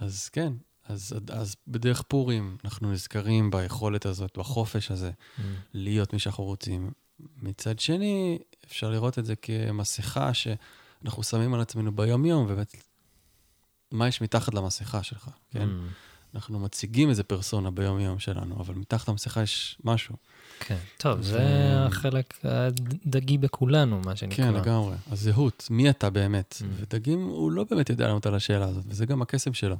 אז 0.00 0.28
כן, 0.28 0.52
אז, 0.88 1.14
אז 1.32 1.56
בדרך 1.68 2.02
פורים 2.08 2.56
אנחנו 2.64 2.92
נזכרים 2.92 3.50
ביכולת 3.50 4.06
הזאת, 4.06 4.38
בחופש 4.38 4.90
הזה, 4.90 5.10
Mm. 5.10 5.40
להיות 5.74 6.12
מי 6.12 6.18
שאנחנו 6.18 6.44
רוצים. 6.44 6.90
מצד 7.42 7.78
שני, 7.78 8.38
אפשר 8.66 8.90
לראות 8.90 9.18
את 9.18 9.24
זה 9.26 9.36
כמסכה 9.36 10.30
שאנחנו 10.34 11.22
שמים 11.22 11.54
על 11.54 11.60
עצמנו 11.60 11.92
ביום-יום, 11.96 12.44
ובאמת, 12.48 12.74
מה 13.92 14.08
יש 14.08 14.20
מתחת 14.20 14.54
למסכה 14.54 15.02
שלך, 15.02 15.28
כן? 15.50 15.68
Mm. 15.68 16.34
אנחנו 16.34 16.58
מציגים 16.58 17.10
איזה 17.10 17.22
פרסונה 17.22 17.70
ביום-יום 17.70 18.18
שלנו, 18.18 18.60
אבל 18.60 18.74
מתחת 18.74 19.08
למסכה 19.08 19.42
יש 19.42 19.78
משהו. 19.84 20.14
כן. 20.60 20.76
טוב, 20.98 21.22
זה 21.22 21.38
ו- 21.38 21.86
החלק 21.86 22.34
הדגי 22.44 23.38
בכולנו, 23.38 24.00
מה 24.04 24.16
שנקרא. 24.16 24.36
כן, 24.36 24.54
לגמרי. 24.54 24.96
הזהות, 25.10 25.66
מי 25.70 25.90
אתה 25.90 26.10
באמת? 26.10 26.54
Mm. 26.60 26.64
ודגים, 26.76 27.24
הוא 27.24 27.52
לא 27.52 27.64
באמת 27.70 27.90
יודע 27.90 28.06
לענות 28.06 28.26
על 28.26 28.34
השאלה 28.34 28.64
הזאת, 28.64 28.84
וזה 28.88 29.06
גם 29.06 29.22
הקסם 29.22 29.54
שלו. 29.54 29.76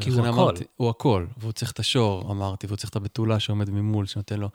כי 0.00 0.10
הוא 0.10 0.20
הכל. 0.20 0.28
אמרתי, 0.28 0.64
הוא 0.76 0.90
הכל, 0.90 1.26
והוא 1.36 1.52
צריך 1.52 1.72
את 1.72 1.78
השור, 1.78 2.32
אמרתי, 2.32 2.66
והוא 2.66 2.76
צריך 2.76 2.90
את 2.90 2.96
הבתולה 2.96 3.40
שעומד 3.40 3.70
ממול, 3.70 4.06
שנותן 4.06 4.40
לו 4.40 4.48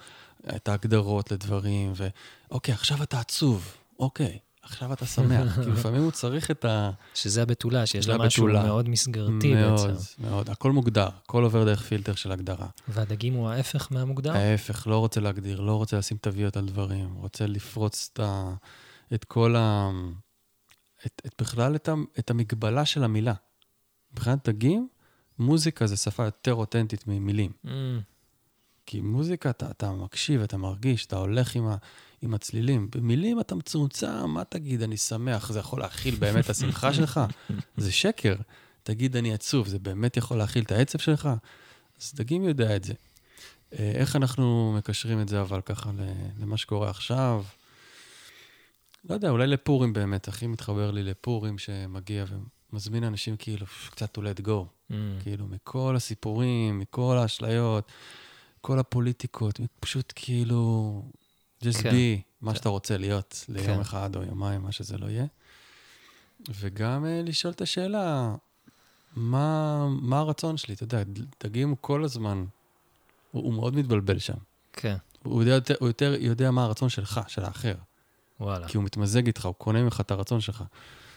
את 0.55 0.67
ההגדרות 0.67 1.31
לדברים, 1.31 1.93
ואוקיי, 1.95 2.73
עכשיו 2.73 3.03
אתה 3.03 3.19
עצוב, 3.19 3.73
אוקיי, 3.99 4.39
עכשיו 4.61 4.93
אתה 4.93 5.05
שמח. 5.05 5.55
כי 5.63 5.69
לפעמים 5.69 6.03
הוא 6.03 6.11
צריך 6.11 6.51
את 6.51 6.65
ה... 6.65 6.91
שזה 7.13 7.41
הבתולה, 7.41 7.85
שיש 7.85 8.07
לה 8.07 8.17
משהו 8.17 8.47
הבתולה. 8.47 8.63
מאוד 8.63 8.89
מסגרתי 8.89 9.53
מאוד, 9.53 9.89
בעצם. 9.89 10.23
מאוד. 10.23 10.49
הכל 10.49 10.71
מוגדר, 10.71 11.09
הכל 11.23 11.43
עובר 11.43 11.65
דרך 11.65 11.81
פילטר 11.81 12.15
של 12.15 12.31
הגדרה. 12.31 12.67
והדגים 12.87 13.33
הוא 13.33 13.49
ההפך 13.49 13.87
מהמוגדר? 13.91 14.31
ההפך, 14.31 14.87
לא 14.87 14.97
רוצה 14.97 15.19
להגדיר, 15.19 15.59
לא 15.59 15.75
רוצה 15.75 15.97
לשים 15.97 16.17
תוויות 16.17 16.57
על 16.57 16.65
דברים, 16.65 17.13
רוצה 17.13 17.47
לפרוץ 17.47 18.09
את, 18.13 18.19
ה, 18.19 18.53
את 19.13 19.23
כל 19.23 19.55
ה... 19.55 19.91
את, 21.05 21.21
את 21.25 21.33
בכלל 21.41 21.75
את, 21.75 21.89
ה, 21.89 21.93
את 22.19 22.29
המגבלה 22.29 22.85
של 22.85 23.03
המילה. 23.03 23.33
מבחינת 24.13 24.49
דגים, 24.49 24.87
מוזיקה 25.41 25.87
זה 25.87 25.97
שפה 25.97 26.25
יותר 26.25 26.53
אותנטית 26.53 27.07
ממילים. 27.07 27.51
Mm, 27.65 27.69
כי 28.85 29.01
מוזיקה, 29.01 29.49
אתה, 29.49 29.71
אתה 29.71 29.91
מקשיב, 29.91 30.41
אתה 30.41 30.57
מרגיש, 30.57 31.05
אתה 31.05 31.15
הולך 31.15 31.55
עם, 31.55 31.67
ה, 31.67 31.75
עם 32.21 32.33
הצלילים. 32.33 32.87
במילים 32.95 33.39
אתה 33.39 33.55
מצומצם, 33.55 34.25
מה 34.27 34.43
תגיד, 34.43 34.81
אני 34.81 34.97
שמח, 34.97 35.51
זה 35.51 35.59
יכול 35.59 35.79
להכיל 35.79 36.15
באמת 36.15 36.45
את 36.45 36.49
השמחה 36.49 36.93
שלך? 36.97 37.19
זה 37.77 37.91
שקר. 37.91 38.35
תגיד, 38.83 39.15
אני 39.15 39.33
עצוב, 39.33 39.67
זה 39.67 39.79
באמת 39.79 40.17
יכול 40.17 40.37
להכיל 40.37 40.63
את 40.63 40.71
העצב 40.71 40.99
שלך? 40.99 41.29
אז 42.01 42.13
דגים 42.15 42.43
יודע 42.43 42.75
את 42.75 42.83
זה. 42.83 42.93
אה, 43.79 43.91
איך 43.95 44.15
אנחנו 44.15 44.73
מקשרים 44.77 45.21
את 45.21 45.29
זה, 45.29 45.41
אבל 45.41 45.61
ככה, 45.61 45.91
למה 46.39 46.57
שקורה 46.57 46.89
עכשיו? 46.89 47.43
לא 49.09 49.13
יודע, 49.13 49.29
אולי 49.29 49.47
לפורים 49.47 49.93
באמת, 49.93 50.27
הכי 50.27 50.47
מתחבר 50.47 50.91
לי 50.91 51.03
לפורים 51.03 51.57
שמגיע 51.57 52.25
ומזמין 52.73 53.03
אנשים 53.03 53.37
כאילו 53.37 53.65
קצת 53.89 54.17
to 54.17 54.21
let 54.21 54.45
go. 54.45 54.49
mm. 54.91 54.93
כאילו, 55.23 55.47
מכל 55.47 55.95
הסיפורים, 55.95 56.79
מכל 56.79 57.17
האשליות, 57.17 57.91
כל 58.61 58.79
הפוליטיקות, 58.79 59.59
פשוט 59.79 60.13
כאילו, 60.15 61.03
just 61.63 61.83
כן. 61.83 61.89
be 61.89 62.21
מה 62.41 62.51
כן. 62.51 62.57
שאתה 62.57 62.69
רוצה 62.69 62.97
להיות 62.97 63.45
ליום 63.49 63.75
כן. 63.75 63.79
אחד 63.79 64.15
או 64.15 64.23
יומיים, 64.23 64.61
מה 64.61 64.71
שזה 64.71 64.97
לא 64.97 65.05
יהיה. 65.05 65.25
וגם 66.59 67.05
אה, 67.05 67.21
לשאול 67.23 67.53
את 67.53 67.61
השאלה, 67.61 68.35
מה, 69.15 69.87
מה 70.01 70.19
הרצון 70.19 70.57
שלי? 70.57 70.73
אתה 70.73 70.83
יודע, 70.83 71.03
דגים 71.43 71.69
הוא 71.69 71.77
כל 71.81 72.03
הזמן, 72.03 72.45
הוא, 73.31 73.43
הוא 73.43 73.53
מאוד 73.53 73.75
מתבלבל 73.75 74.19
שם. 74.19 74.37
כן, 74.73 74.95
הוא 75.23 75.41
יודע, 75.43 75.53
יותר, 75.53 75.75
הוא 75.79 75.87
יותר 75.87 76.15
יודע 76.19 76.51
מה 76.51 76.63
הרצון 76.63 76.89
שלך, 76.89 77.21
של 77.27 77.43
האחר. 77.43 77.75
וואלה. 78.39 78.67
כי 78.67 78.77
הוא 78.77 78.83
מתמזג 78.83 79.25
איתך, 79.25 79.45
הוא 79.45 79.55
קונה 79.55 79.83
ממך 79.83 80.01
את 80.01 80.11
הרצון 80.11 80.41
שלך, 80.41 80.63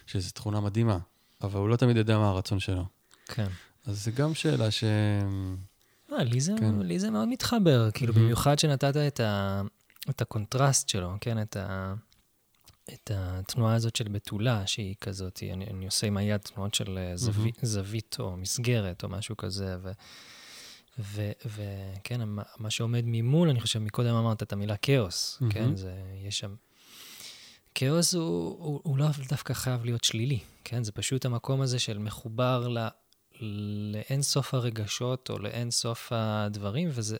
שזו 0.07 0.31
תכונה 0.31 0.61
מדהימה, 0.61 0.99
אבל 1.45 1.61
הוא 1.61 1.69
לא 1.69 1.77
תמיד 1.77 1.97
יודע 1.97 2.19
מה 2.19 2.29
הרצון 2.29 2.61
שלו. 2.61 2.85
כן. 3.27 3.47
אז 3.87 4.05
זו 4.05 4.11
גם 4.15 4.35
שאלה 4.35 4.71
ש... 4.71 4.85
אה, 6.13 6.25
לי 6.25 6.41
זה, 6.41 6.53
כן. 6.59 6.79
לי 6.79 6.99
זה 6.99 7.11
מאוד 7.11 7.29
מתחבר, 7.29 7.91
כאילו 7.91 8.13
מהמם. 8.13 8.25
במיוחד 8.25 8.59
שנתת 8.59 8.97
את, 8.97 9.21
ה, 9.21 9.63
את 10.11 10.21
הקונטרסט 10.21 10.89
שלו, 10.89 11.13
כן? 11.21 11.43
את, 11.43 11.57
ה, 11.57 11.95
את 12.93 13.11
התנועה 13.15 13.75
הזאת 13.75 13.97
של 13.97 14.09
בתולה, 14.09 14.67
שהיא 14.67 14.95
כזאת, 15.01 15.43
אני, 15.53 15.67
אני 15.67 15.85
עושה 15.85 16.07
עם 16.07 16.17
היד 16.17 16.41
תנועות 16.41 16.75
של 16.75 16.99
אה, 16.99 17.17
זווית, 17.17 17.59
זווית 17.63 18.17
או 18.19 18.37
מסגרת 18.37 19.05
או 19.05 19.09
משהו 19.09 19.37
כזה, 19.37 19.77
ו, 20.99 21.31
וכן, 21.47 22.21
מה, 22.59 22.71
שעומד 22.71 23.03
ממול, 23.07 23.51
אני 23.51 23.61
חושב, 23.61 23.79
מקודם 23.79 24.15
אמרת 24.15 24.43
את 24.43 24.53
המילה 24.53 24.77
כאוס, 24.77 25.39
מהמם. 25.41 25.53
כן? 25.53 25.77
זה, 25.77 25.95
יש 26.23 26.39
שם... 26.39 26.55
כאוס 27.75 28.15
הוא, 28.15 28.57
הוא, 28.65 28.81
הוא 28.85 28.99
לא 28.99 29.07
דווקא 29.29 29.55
חייב 29.55 29.85
להיות 29.85 30.05
שלילי, 30.05 30.39
כן? 30.65 30.85
זה 30.85 30.93
פשוט 30.93 31.25
המקום 31.25 31.61
הזה 31.61 31.79
של 31.79 31.99
מחובר 31.99 32.69
ל... 32.69 32.89
לאין 33.93 34.23
סוף 34.23 34.55
הרגשות 34.55 35.31
או 35.31 35.39
לאין 35.39 35.71
סוף 35.71 36.13
הדברים, 36.15 36.89
וזה, 36.93 37.17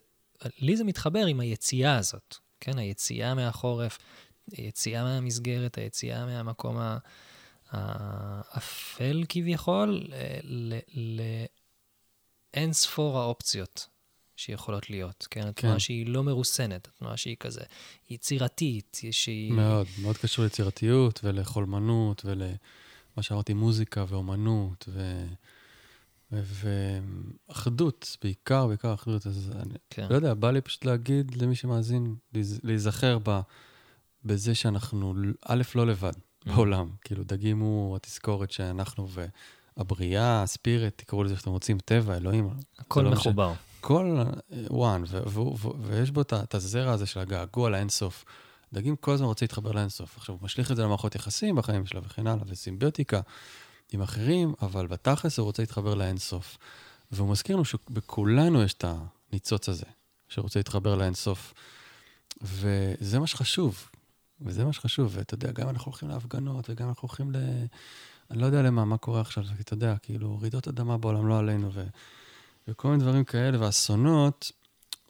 לי 0.59 0.77
זה 0.77 0.85
מתחבר 0.85 1.27
עם 1.27 1.41
היציאה 1.41 1.97
הזאת, 1.97 2.37
כן? 2.61 2.79
היציאה 2.79 3.35
מהחורף, 3.35 3.99
היציאה 4.53 5.05
מהמסגרת, 5.05 5.79
היציאה 5.79 6.27
מהמקום 6.27 6.77
האפל 7.71 9.25
כביכול, 9.29 10.07
ל- 10.43 10.79
לאין 12.55 12.73
ספור 12.73 13.19
האופציות 13.19 13.89
שיכולות 14.37 14.91
להיות, 14.91 15.27
כן? 15.31 15.47
התנועה 15.47 15.75
כן. 15.75 15.81
שהיא 15.81 16.07
לא 16.07 16.23
מרוסנת, 16.25 16.89
התנועה 16.89 17.17
שהיא 17.17 17.37
כזה 17.41 17.61
יצירתית, 18.11 19.01
שהיא... 19.11 19.53
מאוד, 19.53 19.87
מאוד 20.03 20.17
קשור 20.17 20.45
ליצירתיות 20.45 21.21
ולחולמנות 21.25 22.23
ולמה 22.25 23.23
שאמרתי, 23.23 23.55
מוזיקה 23.55 24.05
ואומנות 24.09 24.85
ו... 24.89 25.25
ו- 26.33 26.99
ואחדות, 27.49 28.17
בעיקר, 28.23 28.67
בעיקר 28.67 28.95
אחדות. 28.95 29.27
אז 29.27 29.53
אני 29.55 29.75
כן. 29.91 30.07
לא 30.11 30.15
יודע, 30.15 30.35
בא 30.35 30.51
לי 30.51 30.61
פשוט 30.61 30.85
להגיד 30.85 31.43
למי 31.43 31.55
שמאזין, 31.55 32.15
להיז- 32.35 32.61
להיזכר 32.63 33.19
ב... 33.23 33.41
בזה 34.25 34.55
שאנחנו, 34.55 35.15
א', 35.47 35.63
לא 35.75 35.87
לבד 35.87 36.13
בעולם. 36.47 36.89
כאילו, 37.05 37.25
דגים 37.25 37.61
הוא 37.61 37.97
התזכורת 37.97 38.51
שאנחנו 38.51 39.09
והבריאה, 39.77 40.43
הספיריט, 40.43 40.99
תקראו 40.99 41.25
לזה 41.25 41.37
שאתם 41.37 41.51
רוצים, 41.51 41.79
טבע, 41.79 42.17
אלוהים, 42.17 42.51
הכל 42.79 43.03
לא 43.03 43.11
משנה. 43.11 43.33
כל 43.85 44.23
וואן, 44.71 45.03
ו- 45.07 45.29
ו- 45.29 45.41
ו- 45.41 45.83
ויש 45.83 46.11
בו 46.11 46.21
את 46.23 46.55
הזרע 46.55 46.93
הזה 46.93 47.07
של 47.07 47.21
הגעגוע 47.21 47.71
לאינסוף. 47.71 48.25
דגים 48.73 48.97
כל 48.97 49.13
הזמן 49.13 49.27
רוצים 49.27 49.47
להתחבר 49.47 49.73
לאינסוף. 49.73 50.17
עכשיו, 50.17 50.35
הוא 50.35 50.45
משליך 50.45 50.71
את 50.71 50.77
זה 50.77 50.83
למערכות 50.83 51.15
יחסים 51.15 51.57
בחיים 51.57 51.87
שלו 51.87 52.05
וכן 52.05 52.27
הלאה, 52.27 52.45
וסימביוטיקה 52.47 53.21
עם 53.93 54.03
אחרים, 54.03 54.55
אבל 54.63 54.87
בתכלס 54.87 55.39
הוא 55.39 55.45
רוצה 55.45 55.63
להתחבר 55.63 55.95
לאינסוף. 55.95 56.59
והוא 57.13 57.29
מזכיר 57.29 57.57
לנו 57.57 57.65
שבכולנו 57.65 58.63
יש 58.63 58.75
את 58.75 58.85
הניצוץ 58.85 59.69
הזה, 59.69 59.87
שרוצה 60.29 60.59
להתחבר 60.59 60.95
לאינסוף. 60.95 61.55
וזה 62.43 63.19
מה 63.19 63.27
שחשוב, 63.27 63.89
וזה 64.41 64.65
מה 64.65 64.73
שחשוב. 64.73 65.13
ואתה 65.15 65.35
יודע, 65.35 65.53
גם 65.53 65.69
אנחנו 65.69 65.91
הולכים 65.91 66.09
להפגנות, 66.09 66.71
וגם 66.71 66.89
אנחנו 66.89 67.09
הולכים 67.09 67.33
ל... 67.33 67.37
אני 68.31 68.41
לא 68.41 68.47
יודע 68.47 68.63
למה, 68.63 68.85
מה 68.85 68.97
קורה 68.97 69.21
עכשיו, 69.21 69.45
אתה 69.61 69.75
יודע, 69.75 69.97
כאילו, 70.03 70.39
רעידות 70.41 70.69
אדמה 70.69 70.99
בעולם 70.99 71.29
לא 71.29 71.39
עלינו, 71.39 71.71
ו, 71.73 71.85
וכל 72.69 72.89
מיני 72.89 73.03
דברים 73.03 73.25
כאלה, 73.25 73.61
ואסונות, 73.61 74.53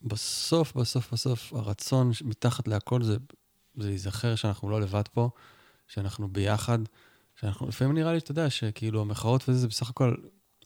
בסוף, 0.02 0.74
בסוף, 0.76 1.12
בסוף, 1.12 1.52
הרצון 1.52 2.10
מתחת 2.24 2.68
להכל 2.68 3.02
זה, 3.02 3.16
זה 3.76 3.88
להיזכר 3.88 4.34
שאנחנו 4.34 4.70
לא 4.70 4.80
לבד 4.80 5.08
פה, 5.12 5.30
שאנחנו 5.88 6.28
ביחד, 6.28 6.78
שאנחנו, 7.40 7.68
לפעמים 7.68 7.94
נראה 7.94 8.12
לי, 8.12 8.18
אתה 8.18 8.30
יודע, 8.30 8.50
שכאילו 8.50 9.00
המחאות 9.00 9.48
וזה, 9.48 9.58
זה 9.58 9.68
בסך 9.68 9.90
הכל, 9.90 10.14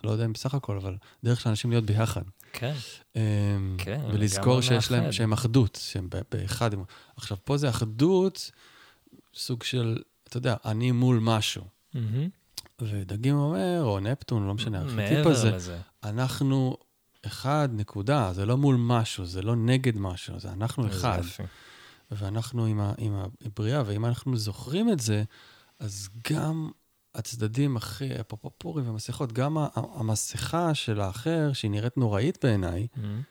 לא 0.05 0.11
יודע 0.11 0.25
אם 0.25 0.33
בסך 0.33 0.55
הכל, 0.55 0.77
אבל 0.77 0.97
דרך 1.25 1.41
של 1.41 1.49
אנשים 1.49 1.71
להיות 1.71 1.85
ביחד. 1.85 2.23
כן. 2.53 2.75
אמ, 3.17 3.77
כן, 3.79 4.01
ולזכור 4.13 4.61
שיש 4.61 4.91
להם. 4.91 5.13
שהם 5.13 5.33
אחדות, 5.33 5.79
שהם 5.83 6.09
באחד. 6.31 6.71
עכשיו, 7.17 7.37
פה 7.45 7.57
זה 7.57 7.69
אחדות, 7.69 8.51
סוג 9.35 9.63
של, 9.63 10.03
אתה 10.29 10.37
יודע, 10.37 10.57
אני 10.65 10.93
מול 10.93 11.19
משהו. 11.23 11.65
מהמם. 11.95 12.29
ודגים 12.81 13.35
אומר, 13.35 13.83
או 13.83 14.01
נפטון, 14.01 14.47
לא 14.47 14.55
משנה, 14.55 14.79
הארכיטיפ 14.79 15.27
הזה, 15.27 15.51
לזה. 15.51 15.79
אנחנו 16.05 16.77
אחד, 17.27 17.69
נקודה. 17.73 18.33
זה 18.33 18.47
לא 18.47 18.57
מול 18.57 18.77
משהו, 18.79 19.25
זה 19.25 19.43
לא 19.43 19.57
נגד 19.57 19.99
משהו, 19.99 20.41
זה 20.41 20.53
אנחנו 20.53 20.83
זה 20.91 20.97
אחד. 20.99 21.21
יפה. 21.25 21.43
ואנחנו 22.11 22.65
עם, 22.65 22.81
ה, 22.81 22.93
עם 22.99 23.23
הבריאה, 23.45 23.83
ואם 23.87 24.07
אנחנו 24.07 24.37
זוכרים 24.37 24.93
את 24.93 25.01
זה, 25.01 25.25
אז 25.81 26.09
גם 26.31 26.71
הצדדים 27.15 27.77
הכי, 27.77 28.21
אפרופו 28.21 28.51
פורים 28.59 28.89
ומסכות, 28.89 29.33
גם 29.33 29.57
המסכה 29.75 30.75
של 30.75 31.01
האחר, 31.01 31.53
שהיא 31.53 31.71
נראית 31.71 31.97
נוראית 31.97 32.45
בעיניי, 32.45 32.87
מהמם. 32.97 33.23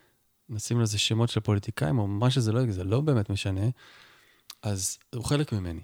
נשים 0.50 0.82
לזה 0.82 0.98
שמות 0.98 1.30
של 1.30 1.40
פוליטיקאים, 1.40 2.00
או 2.00 2.08
מה 2.08 2.32
שזה 2.32 2.52
לא 2.52 2.60
יהיה, 2.60 2.72
זה 2.72 2.84
לא 2.84 3.02
באמת 3.02 3.30
משנה, 3.30 3.66
אז 4.64 4.98
הוא 5.16 5.24
חלק 5.24 5.54
ממני. 5.54 5.82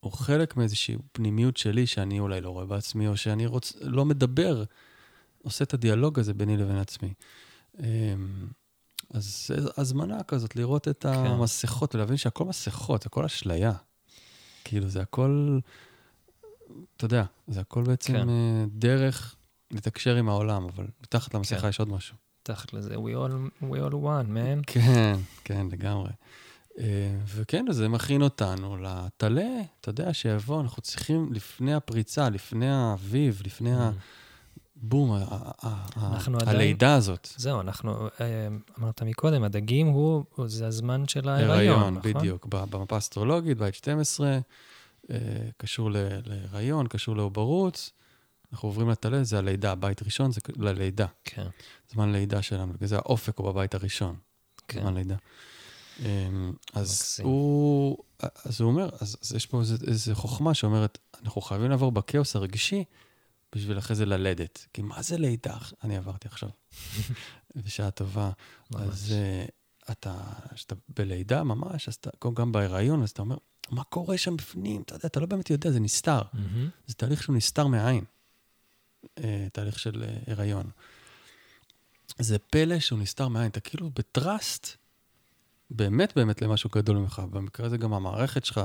הוא 0.00 0.12
חלק 0.12 0.56
מאיזושהי 0.56 0.96
פנימיות 1.12 1.56
שלי 1.56 1.86
שאני 1.86 2.20
אולי 2.20 2.40
לא 2.40 2.50
רואה 2.50 2.66
בעצמי, 2.66 3.08
או 3.08 3.16
שאני 3.16 3.46
רוצ... 3.46 3.72
לא 3.80 4.04
מדבר, 4.04 4.64
עושה 5.42 5.64
את 5.64 5.74
הדיאלוג 5.74 6.18
הזה 6.18 6.34
ביני 6.34 6.56
לבין 6.56 6.76
עצמי. 6.76 7.12
אמ, 7.78 7.84
אז 9.10 9.50
הזמנה 9.76 10.22
כזאת, 10.22 10.56
לראות 10.56 10.88
את 10.88 11.04
המסכות 11.04 11.94
ולהבין 11.94 12.16
שהכל 12.16 12.44
מסכות, 12.44 13.06
הכל 13.06 13.24
אשליה. 13.24 13.72
כאילו, 14.64 14.88
זה 14.88 15.00
הכל, 15.02 15.58
אתה 16.96 17.04
יודע, 17.04 17.24
זה 17.48 17.60
הכל 17.60 17.82
בעצם 17.82 18.12
כן. 18.12 18.28
אה, 18.28 18.64
דרך 18.68 19.34
לתקשר 19.70 20.16
עם 20.16 20.28
העולם, 20.28 20.64
אבל 20.64 20.86
מתחת 21.02 21.34
למסכה 21.34 21.60
כן. 21.60 21.68
יש 21.68 21.78
עוד 21.78 21.88
משהו. 21.88 22.16
תחת 22.42 22.72
לזה, 22.72 22.94
we 22.94 22.98
all, 22.98 23.62
we 23.62 23.76
all 23.90 23.92
one, 23.92 24.28
man. 24.28 24.64
כן, 24.66 25.16
כן, 25.44 25.66
לגמרי. 25.72 26.10
אה, 26.78 26.84
וכן, 27.26 27.64
זה 27.70 27.88
מכין 27.88 28.22
אותנו 28.22 28.76
לטלה, 28.76 29.42
אתה 29.80 29.88
יודע, 29.90 30.14
שיבוא, 30.14 30.60
אנחנו 30.60 30.82
צריכים 30.82 31.32
לפני 31.32 31.74
הפריצה, 31.74 32.28
לפני 32.30 32.68
האביב, 32.70 33.42
לפני 33.44 33.72
ה- 33.74 33.90
אנחנו 35.96 36.36
עדיין- 36.38 36.56
הלידה 36.56 36.94
הזאת. 36.94 37.28
זהו, 37.36 37.60
אנחנו, 37.60 38.08
אה, 38.20 38.48
אמרת 38.78 39.02
מקודם, 39.02 39.42
הדגים 39.44 39.86
הוא, 39.86 40.24
זה 40.46 40.66
הזמן 40.66 41.08
של 41.08 41.28
ההיריון, 41.28 41.56
הריון, 41.58 41.94
נכון? 41.96 42.12
בדיוק. 42.12 42.46
ב- 42.46 42.64
במפה 42.70 42.94
האסטרולוגית, 42.94 43.58
בית 43.58 43.74
12, 43.74 44.38
אה, 45.10 45.16
קשור 45.56 45.90
להיריון, 46.26 46.86
קשור 46.86 47.16
לעוברות. 47.16 47.90
אנחנו 48.52 48.68
עוברים 48.68 48.90
לטלה, 48.90 49.24
זה 49.24 49.38
הלידה. 49.38 49.74
בית 49.74 50.02
ראשון 50.02 50.32
זה 50.32 50.40
ללידה. 50.56 51.06
כן, 51.24 51.46
זמן 51.92 52.12
לידה 52.12 52.42
שלנו, 52.42 52.72
בגלל 52.72 52.88
זה 52.88 52.96
האופק 52.96 53.38
הוא 53.38 53.50
בבית 53.52 53.74
הראשון. 53.74 54.14
כן. 54.68 54.80
זמן 54.80 54.94
לידה. 54.94 55.16
אמ, 56.04 56.52
אז. 56.74 57.20
הוא, 57.22 57.98
אז 58.20 58.60
הוא 58.60 58.70
אומר, 58.70 58.88
אז, 59.00 59.16
אז 59.22 59.32
יש 59.34 59.46
פה 59.46 59.60
איזו, 59.60 59.76
איזו 59.86 60.14
חוכמה 60.14 60.54
שאומרת, 60.54 60.98
אנחנו 61.22 61.40
חייבים 61.40 61.70
לעבור 61.70 61.92
בכאוס 61.92 62.36
הרגשי 62.36 62.84
בשביל 63.54 63.78
אחרי 63.78 63.96
זה 63.96 64.06
ללדת. 64.06 64.66
כי 64.72 64.82
מה 64.82 65.02
זה 65.02 65.18
לידה? 65.18 65.56
אני 65.84 65.96
עברתי 65.96 66.28
עכשיו. 66.28 66.48
בשעה 67.64 67.90
טובה. 67.90 68.30
ממש. 68.70 68.82
אז 68.82 69.14
uh, 69.14 69.92
אתה, 69.92 70.14
כשאתה 70.54 70.74
בלידה 70.88 71.44
ממש, 71.44 71.88
אז 71.88 71.94
אתה, 71.94 72.10
גם 72.34 72.52
בהיריון, 72.52 73.02
אז 73.02 73.10
אתה 73.10 73.22
אומר, 73.22 73.36
מה 73.70 73.84
קורה 73.84 74.18
שם 74.18 74.36
בפנים? 74.36 74.82
אתה 74.82 74.94
יודע, 74.94 75.06
אתה 75.06 75.20
לא 75.20 75.26
באמת 75.26 75.50
יודע, 75.50 75.70
זה 75.70 75.80
נסתר. 75.80 76.22
זה 76.86 76.94
תהליך 76.94 77.22
שהוא 77.22 77.36
נסתר 77.36 77.66
מהעין. 77.66 78.04
אה, 79.18 79.46
תהליך 79.52 79.78
של 79.78 80.04
אה, 80.08 80.32
הריון. 80.32 80.70
זה 82.18 82.38
פלא 82.38 82.78
שהוא 82.78 82.98
נסתר 82.98 83.28
מהעין. 83.28 83.50
אתה 83.50 83.60
כאילו 83.60 83.90
בטראסט, 83.90 84.76
באמת 85.70 86.12
באמת 86.16 86.42
למשהו 86.42 86.70
גדול 86.74 86.96
ממך. 86.96 87.22
במקרה 87.30 87.66
הזה 87.66 87.76
גם 87.76 87.92
המערכת 87.92 88.44
שלך, 88.44 88.60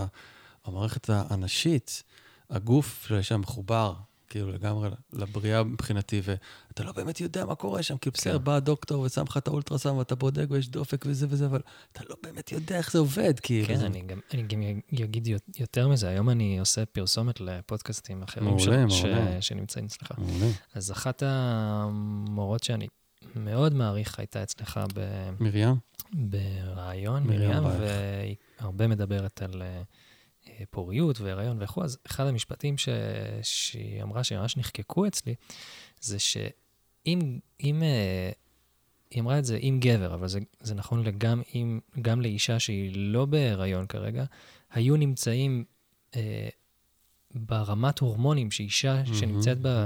המערכת 0.66 1.10
הנשית, 1.10 2.04
הגוף 2.50 3.12
שם 3.22 3.40
מחובר, 3.42 3.94
כאילו 4.30 4.52
לגמרי 4.52 4.90
לבריאה 5.14 5.64
מבחינתי, 5.64 6.22
ואתה 6.24 6.84
לא 6.84 6.92
באמת 6.92 7.22
יודע 7.22 7.46
מה 7.46 7.56
קורה 7.56 7.84
שם. 7.84 7.98
כאילו 7.98 8.14
בסדר, 8.14 8.38
כן. 8.38 8.44
בא 8.44 8.56
הדוקטור 8.56 9.02
ושם 9.02 9.24
לך 9.30 9.38
את 9.38 9.48
האולטרסאונד 9.48 9.98
ואתה 10.00 10.16
בודק 10.16 10.46
ויש 10.50 10.70
דופק 10.70 11.06
וזה 11.08 11.28
וזה, 11.30 11.46
אבל 11.46 11.62
אתה 11.92 12.04
לא 12.10 12.16
באמת 12.24 12.52
יודע 12.52 12.78
איך 12.78 12.92
זה 12.92 13.00
עובד, 13.00 13.40
כאילו. 13.40 13.68
כן, 13.68 13.80
אני 13.82 14.02
גם, 14.02 14.20
אני 14.34 14.44
גם 14.44 14.62
אגיד 15.04 15.28
יותר 15.60 15.88
מזה, 15.88 16.08
היום 16.10 16.30
אני 16.30 16.60
עושה 16.60 16.86
פרסומת 16.86 17.42
לפודקאסטים 17.42 18.24
אחרים 18.24 18.46
מעולה, 18.46 18.90
ש- 18.90 19.04
מעולה. 19.04 19.42
ש- 19.42 19.48
שנמצאים 19.48 19.86
אצלך. 19.86 20.12
מעולה. 20.18 20.52
אז 20.74 20.92
אחת 20.92 21.24
המורות 21.26 22.64
שאני 22.64 22.88
מאוד 23.36 23.74
מעריך 23.74 24.20
הייתה 24.20 24.44
אצלך 24.44 24.80
ב... 24.94 25.30
מרים? 25.40 25.76
ברעיון, 26.14 27.24
מרים. 27.24 27.64
והיא 27.66 28.36
הרבה 28.60 28.88
מדברת 28.88 29.42
על 29.42 29.62
אה, 29.62 29.82
פוריות 30.70 31.22
והיריון 31.22 31.58
וכו', 31.62 31.84
אז 31.84 31.98
אחד 32.06 32.28
המשפטים 32.28 32.78
ש... 32.78 32.90
שהיא 33.42 34.04
אמרה 34.04 34.24
שממש 34.24 34.58
נחקקו 34.58 35.08
אצלי, 35.08 35.36
זה 36.02 36.20
שאם, 36.20 37.40
אם, 37.64 37.84
אה, 37.84 38.32
היא 39.12 39.22
אמרה 39.22 39.40
את 39.40 39.46
זה 39.46 39.58
עם 39.62 39.80
גבר, 39.80 40.14
אבל 40.14 40.28
זה, 40.28 40.40
זה 40.60 40.76
נכון 40.76 41.04
גם, 41.18 41.42
עם, 41.54 41.80
גם 42.02 42.22
לאישה 42.22 42.60
שהיא 42.60 42.92
לא 42.96 43.26
בהיריון 43.26 43.88
כרגע, 43.88 44.26
היו 44.72 44.96
נמצאים 44.96 45.64
אה, 46.16 46.50
ברמת 47.36 48.00
הורמונים 48.00 48.52
שאישה 48.52 48.94
מהמם. 48.94 49.14
שנמצאת 49.14 49.58
ב... 49.62 49.86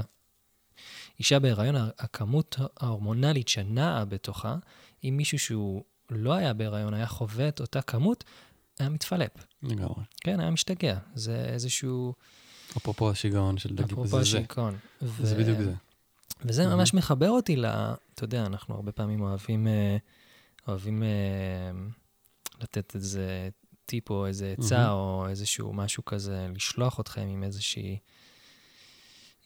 אישה 1.19 1.39
בהיריון, 1.39 1.75
הכמות 1.99 2.55
ההורמונלית 2.79 3.47
שנעה 3.47 4.05
בתוכה, 4.05 4.55
אם 5.03 5.13
מישהו 5.17 5.39
שהוא 5.39 5.83
לא 6.09 6.33
היה 6.33 6.53
בהיריון, 6.53 6.93
היה 6.93 7.07
חווה 7.07 7.47
את 7.47 7.59
אותה 7.59 7.81
כמות, 7.81 8.23
היה 8.79 8.89
מתפלפ. 8.89 9.31
לגמרי. 9.63 10.03
כן, 10.21 10.39
היה 10.39 10.51
משתגע. 10.51 10.97
זה 11.15 11.45
איזשהו... 11.45 12.13
אפרופו 12.77 13.11
השיגעון 13.11 13.57
של 13.57 13.75
דגים, 13.75 13.85
אפרופו. 13.85 14.19
השיכון. 14.19 14.77
ו- 15.01 15.25
זה 15.25 15.35
בדיוק 15.35 15.59
זה. 15.59 15.73
וזה 16.41 16.63
מהמם. 16.65 16.77
ממש 16.77 16.93
מחבר 16.93 17.29
אותי 17.29 17.55
ל... 17.55 17.65
אתה 17.65 18.23
יודע, 18.23 18.45
אנחנו 18.45 18.75
הרבה 18.75 18.91
פעמים 18.91 19.21
אוהבים, 19.21 19.67
אה, 19.67 19.97
אוהבים 20.67 21.03
אה, 21.03 21.07
לתת 22.61 22.95
איזה 22.95 23.49
טיפ 23.85 24.09
או 24.09 24.27
איזה 24.27 24.53
עצה 24.57 24.77
מהמם. 24.77 24.89
או 24.89 25.27
איזשהו 25.29 25.73
משהו 25.73 26.05
כזה, 26.05 26.47
לשלוח 26.55 26.99
אתכם 26.99 27.27
עם 27.27 27.43
איזושהי... 27.43 27.99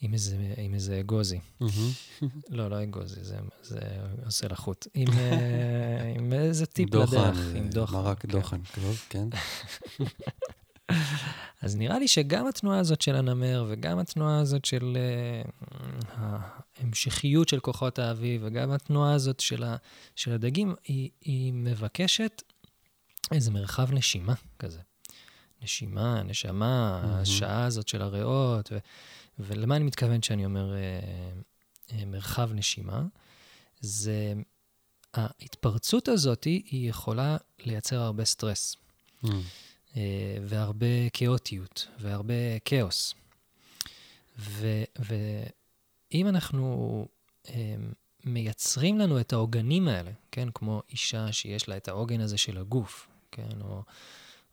עם 0.02 0.14
איזה, 0.14 0.38
עם 0.58 0.74
איזה 0.74 1.00
אגוזי. 1.00 1.40
לא, 2.50 2.70
לא 2.70 2.84
אגוזי, 2.84 3.24
זה, 3.24 3.38
זה 3.64 3.80
עושה 4.26 4.48
לחוט. 4.48 4.88
עם, 4.94 5.08
אה, 5.18 6.14
עם 6.16 6.34
איזה 6.34 6.66
טיפ 6.66 6.90
דוחן, 6.90 7.18
לדרך, 7.18 7.38
אה, 7.38 7.58
עם 7.58 7.70
דוחן. 7.70 7.94
מרק 7.94 8.22
כן. 8.22 8.28
דוחן, 8.28 8.62
טוב, 8.76 9.06
כן. 9.10 9.28
אז 11.62 11.76
נראה 11.76 12.00
לי 12.00 12.08
שגם 12.08 12.48
התנועה 12.48 12.80
הזאת 12.80 13.02
של 13.02 13.16
הנמר, 13.16 13.66
וגם 13.70 14.00
התנועה 14.00 14.40
הזאת 14.40 14.66
של 14.66 14.98
uh, 14.98 16.18
ההמשכיות 16.80 17.50
של 17.50 17.60
כוחות 17.60 18.00
האביב, 18.00 18.42
וגם 18.46 18.72
התנועה 18.72 19.14
הזאת 19.14 19.40
של, 19.40 19.64
ה, 19.64 19.76
של 20.16 20.34
הדגים, 20.34 20.76
היא, 20.84 21.10
היא 21.22 21.54
מבקשת 21.54 22.44
איזה 23.32 23.52
מרחב 23.52 23.92
נשימה 23.92 24.34
כזה. 24.60 24.80
נשימה, 25.62 26.24
נשמה. 26.24 27.02
השעה 27.04 27.66
הזאת 27.66 27.88
של 27.88 28.02
הריאות, 28.02 28.72
ו, 28.72 28.78
ולמה 29.39 29.75
אני 29.75 29.84
מתכוון 29.84 30.21
כשאני 30.21 30.45
אומר 30.45 30.73
uh, 30.73 31.91
uh, 31.91 32.06
מרחב 32.06 32.49
נשימה? 32.54 33.04
זה 33.82 34.34
ההתפרצות 35.13 36.08
הזאת, 36.08 36.43
היא 36.43 36.89
יכולה 36.89 37.38
לייצר 37.60 37.99
הרבה 37.99 38.25
סטרס. 38.25 38.75
מהמם. 39.23 39.41
אה, 39.97 40.38
והרבה 40.45 41.10
כאוטיות, 41.13 41.88
והרבה 41.99 42.60
כאוס. 42.65 43.13
ו- 44.39 44.84
ואם 44.99 46.28
אנחנו 46.28 47.08
אה, 47.49 47.75
מייצרים 48.23 48.99
לנו 48.99 49.20
את 49.20 49.34
העוגנים 49.34 49.88
האלה, 49.88 50.11
כן, 50.32 50.47
כמו 50.53 50.82
אישה 50.89 51.32
שיש 51.32 51.70
לה 51.70 51.78
את 51.78 51.88
העוגן 51.88 52.22
הזה 52.22 52.38
של 52.38 52.57
הגוף, 52.57 53.07
כן, 53.32 53.61
או, 53.61 53.84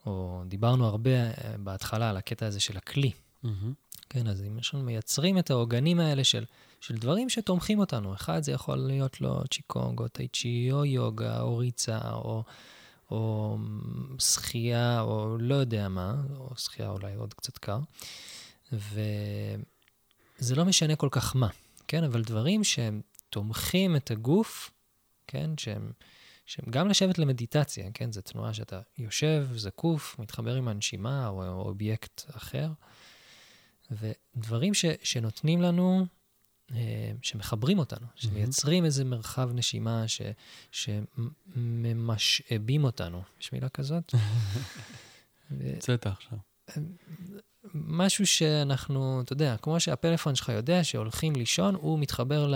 או 0.07 0.43
דיברנו 0.47 0.87
הרבה 0.87 1.11
אה, 1.11 1.33
בהתחלה 1.59 2.11
על 2.11 2.17
הקטע 2.17 2.47
הזה 2.47 2.61
של 2.61 2.77
הכלי, 2.77 3.11
מהמם. 3.43 3.73
כן, 4.09 4.27
אז 4.27 4.43
אם 4.43 4.59
לנו 4.75 4.83
מייצרים 4.83 5.39
את 5.39 5.51
העוגנים 5.51 6.01
האלה 6.01 6.25
של, 6.25 6.45
של 6.81 6.97
דברים 6.97 7.29
שתומכים 7.29 7.79
אותנו, 7.79 8.15
אחד 8.15 8.43
זה 8.43 8.53
יכול 8.53 8.77
להיות 8.77 9.21
לו 9.21 9.43
צ'יקונג, 9.51 10.01
או 10.01 10.09
טייצ'י, 10.09 10.69
או 10.73 10.85
יוגה, 10.85 11.41
או 11.41 11.57
ריצה, 11.57 11.99
או, 12.13 12.45
או 13.11 13.59
שחייה, 14.19 15.01
או 15.01 15.39
לא 15.39 15.55
יודע 15.55 15.89
מה, 15.89 16.15
או 16.37 16.57
שחייה 16.57 16.89
אולי 16.89 17.15
עוד 17.15 17.35
קצת 17.35 17.59
קר. 17.59 17.79
ו... 18.73 19.01
זה 20.39 20.55
לא 20.55 20.65
משנה 20.65 20.97
כל 20.97 21.09
כך 21.11 21.37
מה, 21.37 21.49
כן? 21.89 22.05
אבל 22.05 22.23
דברים 22.23 22.65
שהם 22.65 23.01
תומכים 23.31 23.97
את 23.97 24.11
הגוף, 24.11 24.71
כן? 25.27 25.51
שהם, 25.57 25.93
גם 26.71 26.89
לשבת 26.89 27.19
למדיטציה, 27.19 27.91
כן? 27.95 28.13
זו 28.13 28.21
תנועה 28.21 28.55
שאתה 28.55 28.81
יושב, 28.99 29.47
זקוף, 29.55 30.19
מתחבר 30.19 30.55
עם 30.55 30.69
הנשימה 30.69 31.29
או 31.29 31.61
אובייקט 31.61 32.23
אחר, 32.37 32.69
ודברים 33.91 34.75
ש, 34.75 34.85
שנותנים 35.03 35.63
לנו, 35.63 36.07
אה, 36.75 37.13
שמחברים 37.23 37.79
אותנו, 37.79 38.07
שמייצרים 38.15 38.85
איזה 38.85 39.05
מרחב 39.05 39.51
נשימה 39.55 40.09
ש, 40.09 40.23
שממשאבים 41.55 42.85
אותנו. 42.85 43.23
יש 43.41 43.53
מילה 43.53 43.69
כזאת? 43.69 44.15
הוצאת 45.75 46.07
עכשיו. 46.07 46.39
משהו 47.75 48.27
שאנחנו, 48.27 49.21
אתה 49.25 49.33
יודע, 49.33 49.57
כמו 49.57 49.81
שהפלאפון 49.81 50.35
שלך 50.35 50.49
יודע 50.49 50.85
שהולכים 50.85 51.37
לישון, 51.37 51.75
הוא 51.75 51.99
מתחבר 51.99 52.47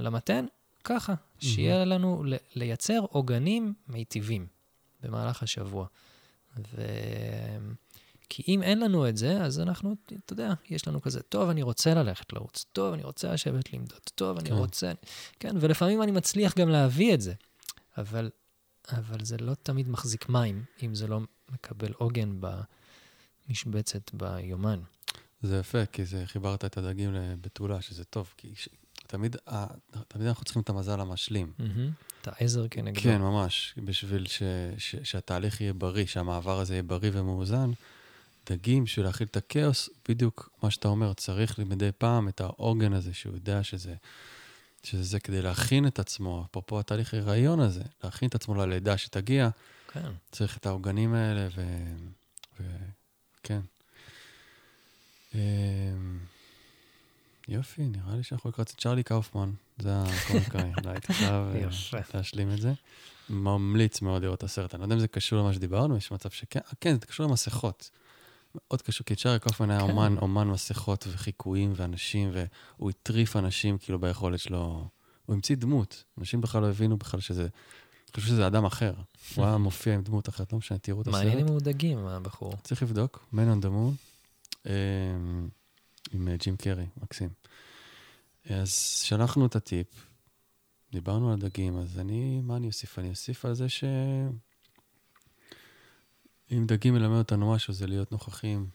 למתן, 0.00 0.44
ככה, 0.84 1.14
שיהיה 1.38 1.84
לנו 1.84 2.24
לייצר 2.54 3.00
עוגנים 3.10 3.74
מיטיבים 3.88 4.46
במהלך 5.02 5.42
השבוע. 5.42 5.86
ו... 6.58 6.82
כי 8.28 8.42
אם 8.48 8.62
אין 8.62 8.80
לנו 8.80 9.08
את 9.08 9.16
זה, 9.16 9.42
אז 9.42 9.60
אנחנו, 9.60 9.96
אתה 10.24 10.32
יודע, 10.32 10.52
יש 10.70 10.88
לנו 10.88 11.02
כזה, 11.02 11.22
טוב, 11.22 11.48
אני 11.48 11.62
רוצה 11.62 11.94
ללכת 11.94 12.32
לרוץ, 12.32 12.64
טוב, 12.72 12.94
אני 12.94 13.02
רוצה 13.02 13.32
לשבת 13.32 13.72
למדוד, 13.72 14.00
טוב, 14.14 14.38
אני 14.38 14.48
כן. 14.48 14.54
רוצה... 14.54 14.92
כן, 15.40 15.56
ולפעמים 15.60 16.02
אני 16.02 16.12
מצליח 16.12 16.58
גם 16.58 16.68
להביא 16.68 17.14
את 17.14 17.20
זה, 17.20 17.34
אבל, 17.98 18.30
אבל 18.92 19.24
זה 19.24 19.36
לא 19.36 19.54
תמיד 19.54 19.88
מחזיק 19.88 20.28
מים, 20.28 20.64
אם 20.82 20.94
זה 20.94 21.06
לא 21.06 21.20
מקבל 21.50 21.92
עוגן 21.92 22.40
במשבצת 23.48 24.14
ביומן. 24.14 24.80
זה 25.42 25.58
יפה, 25.58 25.86
כי 25.86 26.04
זה 26.04 26.22
חיברת 26.26 26.64
את 26.64 26.76
הדגים 26.76 27.14
לבתולה, 27.14 27.80
שזה 27.80 28.04
טוב, 28.04 28.34
כי 28.36 28.52
ש... 28.56 28.68
תמיד, 29.06 29.36
תמיד 30.08 30.26
אנחנו 30.26 30.44
צריכים 30.44 30.62
את 30.62 30.68
המזל 30.68 31.00
המשלים. 31.00 31.52
Mm-hmm. 31.58 32.22
את 32.22 32.28
העזר 32.28 32.68
כנגדו. 32.68 33.00
כן, 33.00 33.20
ממש, 33.20 33.74
בשביל 33.84 34.26
ש, 34.26 34.42
ש, 34.78 34.96
שהתהליך 35.02 35.60
יהיה 35.60 35.72
בריא, 35.72 36.06
שהמעבר 36.06 36.60
הזה 36.60 36.74
יהיה 36.74 36.82
בריא 36.82 37.10
ומאוזן. 37.14 37.70
דגים, 38.50 38.84
בשביל 38.84 39.06
להכיל 39.06 39.26
את 39.30 39.36
הכאוס, 39.36 39.90
בדיוק 40.08 40.50
מה 40.62 40.70
שאתה 40.70 40.88
אומר, 40.88 41.12
צריך 41.12 41.58
מדי 41.58 41.90
פעם 41.98 42.28
את 42.28 42.40
העוגן 42.40 42.92
הזה, 42.92 43.14
שהוא 43.14 43.34
יודע 43.34 43.62
שזה, 43.62 43.94
שזה 44.82 45.02
זה 45.02 45.20
כדי 45.20 45.42
להכין 45.42 45.86
את 45.86 45.98
עצמו, 45.98 46.44
אפרופו 46.50 46.80
התהליך 46.80 47.14
ההיריון 47.14 47.60
הזה, 47.60 47.82
להכין 48.04 48.28
את 48.28 48.34
עצמו 48.34 48.54
ללידה 48.54 48.98
שתגיע, 48.98 49.48
כן. 49.92 50.10
צריך 50.32 50.56
את 50.56 50.66
העוגנים 50.66 51.14
האלה, 51.14 51.48
וכן. 52.60 53.60
אמ, 55.34 56.18
יופי, 57.48 57.82
נראה 57.82 58.16
לי 58.16 58.22
שאנחנו 58.22 58.50
לקראת 58.50 58.68
צ'רלי 58.68 59.02
קאופמן, 59.02 59.50
זה 59.78 59.90
הקומיקאי, 60.02 60.72
אולי 60.78 60.90
הייתי 60.90 61.12
חייב 61.12 61.42
להשלים 62.14 62.50
את 62.50 62.60
זה. 62.60 62.72
ממליץ 63.30 64.02
מאוד 64.02 64.22
לראות 64.22 64.38
את 64.38 64.42
הסרט. 64.42 64.74
אני 64.74 64.80
לא 64.80 64.84
יודע 64.84 64.94
אם 64.94 65.00
זה 65.00 65.08
קשור 65.08 65.38
למה 65.38 65.52
שדיברנו, 65.52 65.96
יש 65.96 66.12
מצב 66.12 66.30
שכן, 66.30 66.60
כן, 66.80 66.94
זה 67.00 67.06
קשור 67.06 67.26
למסכות. 67.26 67.90
מאוד 68.54 68.82
קשור, 68.82 69.06
כי 69.06 69.16
צ'ארי 69.16 69.38
קופמן 69.38 69.70
היה 69.70 69.80
כן. 69.80 69.90
אומן, 69.90 70.16
אומן 70.18 70.48
מסכות 70.48 71.06
וחיקויים 71.08 71.72
ואנשים, 71.76 72.30
והוא 72.32 72.90
הטריף 72.90 73.36
אנשים 73.36 73.78
כאילו 73.78 73.98
ביכולת 73.98 74.40
שלו. 74.40 74.88
הוא 75.26 75.34
המציא 75.34 75.56
דמות. 75.56 76.04
אנשים 76.18 76.40
בכלל 76.40 76.62
לא 76.62 76.68
הבינו 76.68 76.96
בכלל 76.96 77.20
שזה, 77.20 77.48
חשבו 78.16 78.28
שזה 78.28 78.46
אדם 78.46 78.64
אחר. 78.64 78.94
הוא 79.34 79.44
היה 79.44 79.56
מופיע 79.56 79.94
עם 79.94 80.02
דמות 80.02 80.28
אחרת, 80.28 80.52
לא 80.52 80.58
משנה, 80.58 80.78
תראו 80.78 81.02
את 81.02 81.08
הסרט. 81.08 81.22
מעניין 81.22 81.38
אם 81.38 81.46
הוא 81.46 81.60
דגים, 81.60 81.98
הבחור. 81.98 82.52
צריך 82.62 82.82
לבדוק, 82.82 83.26
Man 83.32 83.36
on 83.36 83.64
the 83.64 83.68
Moon, 83.68 83.96
אמ, 84.66 85.48
עם 86.12 86.28
אה, 86.28 86.36
ג'ים 86.36 86.56
קרי, 86.56 86.86
מקסים. 87.02 87.28
אז 88.50 88.72
שלחנו 89.04 89.46
את 89.46 89.56
הטיפ, 89.56 89.86
דיברנו 90.92 91.32
על 91.32 91.38
דגים, 91.38 91.78
אז 91.78 91.98
אני, 91.98 92.40
מה 92.40 92.56
אני 92.56 92.66
אוסיף? 92.66 92.98
אני 92.98 93.10
אוסיף 93.10 93.44
על 93.44 93.54
זה 93.54 93.68
ש... 93.68 93.84
אם 96.50 96.64
דגים 96.66 96.94
מלמד 96.94 97.18
אותנו 97.18 97.52
משהו, 97.52 97.74
זה 97.74 97.86
להיות 97.86 98.12
נוכחים 98.12 98.68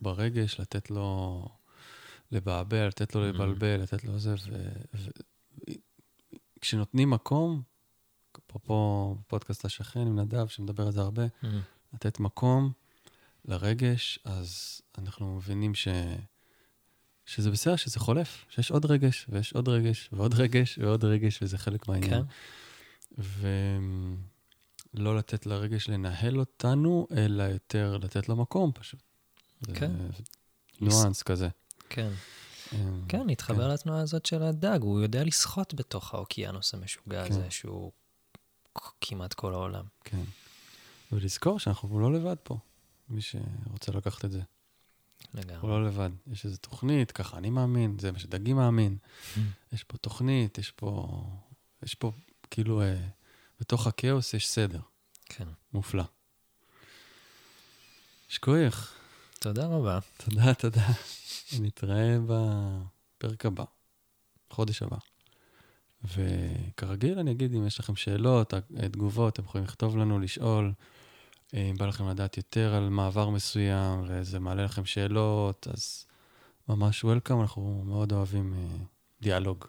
ברגש, 0.00 0.60
לתת 0.60 0.90
לו 0.90 1.48
לבעבע, 2.32 2.88
לתת 2.88 3.14
לו 3.14 3.28
לבלבל, 3.28 3.76
לתת 3.76 4.04
לו 4.04 4.18
זה, 4.18 4.34
וכשנותנים 6.58 7.10
מקום, 7.10 7.62
אפרופו 8.46 9.16
פודקאסט 9.26 9.64
השכן 9.64 10.00
עם 10.00 10.18
נדב, 10.18 10.46
שמדבר 10.48 10.86
על 10.86 10.92
זה 10.92 11.00
הרבה, 11.00 11.24
לתת 11.94 12.20
מקום 12.20 12.72
לרגש, 13.44 14.18
אז 14.24 14.80
אנחנו 14.98 15.36
מבינים 15.36 15.74
ש... 15.74 15.88
שזה 17.26 17.50
בסדר, 17.50 17.76
שזה 17.76 18.00
חולף, 18.00 18.44
שיש 18.48 18.70
עוד 18.70 18.84
רגש, 18.86 19.26
ויש 19.28 19.52
עוד 19.52 19.68
רגש, 19.68 20.08
ועוד 20.12 20.34
רגש, 20.34 20.78
ועוד 20.78 21.04
רגש, 21.04 21.42
וזה 21.42 21.58
חלק 21.58 21.88
מהעניין. 21.88 22.22
כן. 23.18 23.22
ולא 24.94 25.16
לתת 25.16 25.46
לרגש 25.46 25.88
לנהל 25.88 26.38
אותנו, 26.38 27.06
אלא 27.16 27.42
יותר 27.42 27.96
לתת 27.96 28.28
לו 28.28 28.36
מקום 28.36 28.72
פשוט. 28.74 29.00
כן. 29.74 29.92
ניואנס 30.80 31.22
כזה. 31.22 31.48
כן. 31.88 32.10
אמ, 32.72 33.04
כן, 33.08 33.22
נתחבר 33.26 33.68
כן. 33.68 33.74
לתנועה 33.74 34.00
הזאת 34.00 34.26
של 34.26 34.42
הדג, 34.42 34.78
הוא 34.82 35.00
יודע 35.00 35.24
לשחות 35.24 35.74
בתוך 35.74 36.14
האוקיינוס 36.14 36.74
המשוגע 36.74 37.24
כן. 37.24 37.32
הזה, 37.32 37.50
שהוא 37.50 37.92
כמעט 39.00 39.34
כל 39.34 39.54
העולם. 39.54 39.84
כן. 40.04 40.22
ולזכור 41.12 41.58
שאנחנו 41.58 42.00
לא 42.00 42.12
לבד 42.12 42.36
פה, 42.42 42.58
מי 43.08 43.20
שרוצה 43.20 43.92
לקחת 43.92 44.24
את 44.24 44.30
זה. 44.30 44.40
לגמרי. 45.34 45.56
הוא 45.60 45.70
לא 45.70 45.86
לבד. 45.86 46.10
יש 46.32 46.44
איזו 46.44 46.56
תוכנית, 46.56 47.12
ככה 47.12 47.38
אני 47.38 47.50
מאמין, 47.50 47.98
זה 47.98 48.12
מה 48.12 48.18
שדגי 48.18 48.52
מאמין. 48.52 48.96
Mm. 49.02 49.38
יש 49.72 49.84
פה 49.84 49.96
תוכנית, 49.96 50.58
יש 50.58 50.70
פה, 50.70 51.22
יש 51.82 51.94
פה, 51.94 52.12
כאילו, 52.50 52.82
אה, 52.82 53.08
בתוך 53.60 53.86
הכאוס 53.86 54.34
יש 54.34 54.48
סדר. 54.48 54.80
כן. 55.24 55.48
מופלא. 55.72 56.04
שכוייך. 58.28 58.94
תודה 59.40 59.66
רבה. 59.66 59.98
תודה, 60.16 60.54
תודה. 60.54 60.86
נתראה 61.60 62.16
בפרק 62.26 63.46
הבא, 63.46 63.64
חודש 64.50 64.82
הבא. 64.82 64.96
וכרגיל, 66.04 67.18
אני 67.18 67.30
אגיד, 67.30 67.54
אם 67.54 67.66
יש 67.66 67.80
לכם 67.80 67.96
שאלות, 67.96 68.54
תגובות, 68.92 69.32
אתם 69.32 69.44
יכולים 69.44 69.64
לכתוב 69.64 69.96
לנו, 69.96 70.20
לשאול. 70.20 70.72
אם 71.54 71.74
בא 71.78 71.86
לכם 71.86 72.08
לדעת 72.08 72.36
יותר 72.36 72.74
על 72.74 72.88
מעבר 72.88 73.30
מסוים, 73.30 74.04
וזה 74.08 74.38
מעלה 74.38 74.64
לכם 74.64 74.84
שאלות, 74.84 75.68
אז 75.74 76.06
ממש 76.68 77.04
וולקאם, 77.04 77.40
אנחנו 77.40 77.82
מאוד 77.86 78.12
אוהבים 78.12 78.54
uh, 78.54 78.84
דיאלוג. 79.22 79.64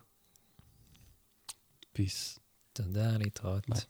פיס. 1.93 2.40
תודה, 2.73 3.17
להתראות. 3.17 3.69
ביי. 3.69 3.81